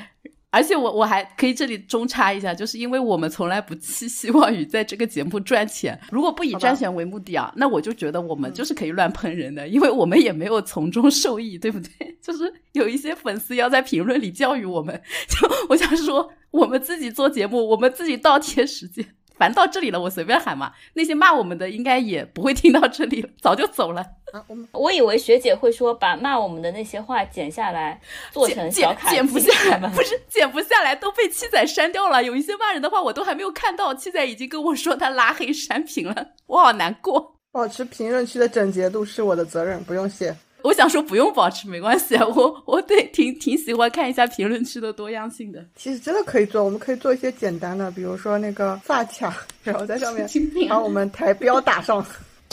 [0.53, 5.99] 而且我我还可以这里中插一下，就是因为我们从来不寄希望于在这个节目赚钱。
[6.11, 12.15] 如果不以赚钱为目的啊，那我就觉得我们就是可以乱喷人的，因为我们也没有从中受益，对不对？
[12.21, 19.03] 就是有一些粉丝要在评论里教育我们，就我想说，我们自己做节目，我们自己倒贴时间。
[19.35, 20.71] 反正到这里了，我随便喊嘛。
[20.93, 24.05] 那些骂我们的应该也不会听到这里了，早就走了。
[24.33, 32.23] 啊，我我以为学姐会说把骂我们的那些话剪下来做成小卡，剪不下来，不是剪不下来，都被七仔删掉了。
[32.23, 37.35] 有一些骂人的话，我都还没有看到，七仔已经跟我说他拉黑删屏了，我好难过。
[37.51, 40.35] 保持评论区的整洁度是我的责任，不用谢。
[40.63, 45.63] 我想说不用保持没关系，我我对挺挺喜欢看一下评论区的多样性的。
[45.75, 50.27] 其实真的可以做，我们可以做一些简单的，比如说那个发卡，然后在上面
[50.67, 52.03] 把我们台标打上。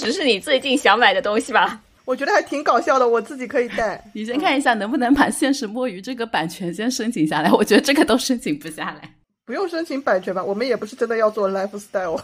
[0.01, 1.81] 只是你最近想买的东西吧？
[2.05, 4.03] 我觉得还挺搞笑的，我自己可以带。
[4.13, 9.15] 你先看一下能不能把现实摸鱼这个版权先申请下来，我觉得这个都申请不下来。
[9.45, 10.43] 不用申请版权吧？
[10.43, 12.21] 我们也不是真的要做 lifestyle。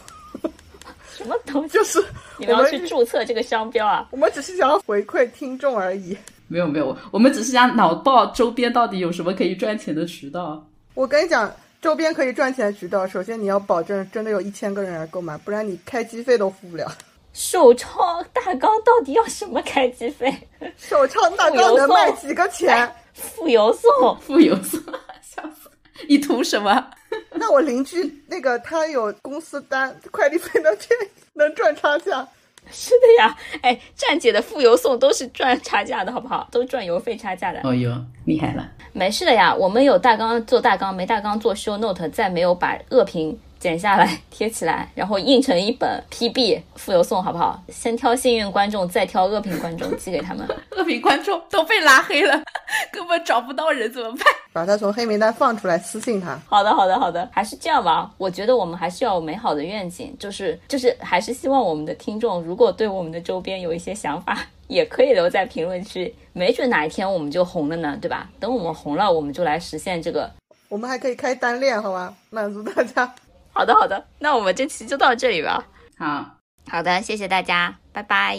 [1.15, 1.73] 什么东西？
[1.77, 2.03] 就是
[2.37, 4.07] 你们要我们去注册这个商标啊？
[4.11, 6.17] 我们只是想要回馈听众而已。
[6.47, 10.65] 没有没有，我们只是想脑爆周边到底有什么可以赚钱的渠道。
[10.93, 16.91] 我跟你讲，周边可以赚钱的渠道，首先你要保证真的有一千个人来购买，不然你开机费都付不了。
[17.37, 20.35] 手抄大纲到底要什么开机费？
[20.75, 22.91] 手抄大纲能卖几个钱？
[23.13, 24.81] 付邮送，付邮送，
[25.21, 25.69] 笑死！
[26.09, 26.87] 你图什么？
[27.35, 30.99] 那我邻居那个他有公司单，快递费能赚
[31.33, 32.27] 能赚差价。
[32.71, 36.47] 是的呀，哎，站姐的付邮送都是赚差价的，好不好？
[36.51, 37.61] 都赚邮费差价的。
[37.63, 38.67] 哦哟，厉害了！
[38.93, 47.61] 没事的呀，我们有大纲做大纲，没大纲做 show note，再没有把恶评剪下来贴起来，然后印成一本 PB 付邮送，好不好？
[47.69, 50.47] 先挑幸运观众，再挑恶评观众，寄给他们。
[50.77, 52.41] 恶评观众都被拉黑了，
[52.91, 54.25] 根本找不到人，怎么办？
[54.53, 56.39] 把他从黑名单放出来，私信他。
[56.47, 58.11] 好的，好的，好的，还是这样吧。
[58.17, 64.37] 我觉得我们还是要有美好的愿景，就是就是，还是希望我们的听众，如果对我们的周边有一些想法，
[64.67, 68.29] 也可以留在评论区，没准哪一天我们就红了呢，对吧？
[68.39, 70.29] 等我们红了，我们就来实现这个。
[70.69, 72.13] 我们还可以开单恋，好吧？
[72.29, 73.13] 满足大家。
[73.57, 75.63] 好的，好的，那我们这期就到这里吧。
[75.97, 76.23] 好，
[76.69, 78.37] 好的，谢谢大家，拜拜。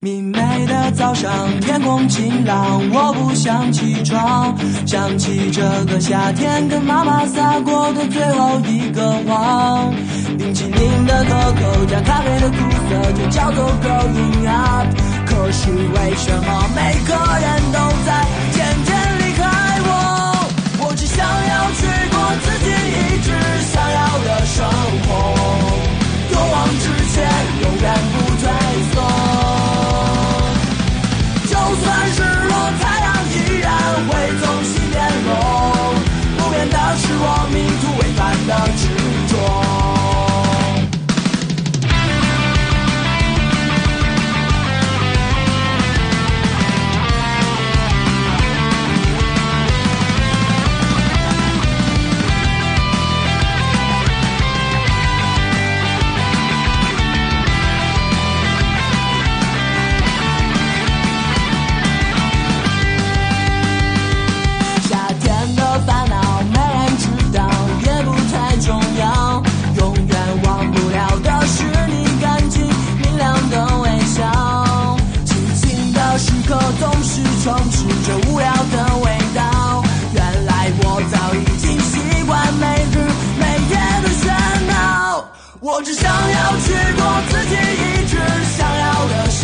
[0.00, 4.54] 明媚的早上，天空晴朗，我不想起床。
[4.86, 9.94] 想起这个夏天，跟妈妈撒过的最后一个谎。
[10.36, 12.56] 冰淇淋的可口加咖啡的苦
[12.90, 14.86] 涩，就叫做 growing up。
[15.24, 18.12] 可是为什么每个人都在
[23.72, 24.56] 想要的生
[25.04, 25.08] 活，
[26.30, 27.16] 勇往直前，
[27.62, 28.42] 永远不退
[28.92, 28.94] 缩。
[31.46, 31.52] 就
[31.82, 33.72] 算日落，太阳依然
[34.08, 34.10] 会
[34.40, 34.94] 从西边
[35.26, 35.28] 落。
[36.36, 38.50] 不变的是我迷途违反的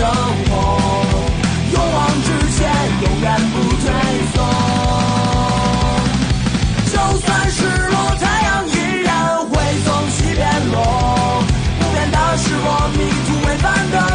[0.01, 0.51] 生活，
[1.75, 2.59] 勇往直前，
[3.03, 3.85] 永远不退
[4.33, 4.35] 缩。
[6.87, 7.59] 就算失
[7.91, 8.73] 落，太阳依
[9.05, 9.11] 然
[9.45, 9.53] 会
[9.85, 10.41] 从西边
[10.73, 11.45] 落。
[11.79, 14.10] 不变的是我迷途未返的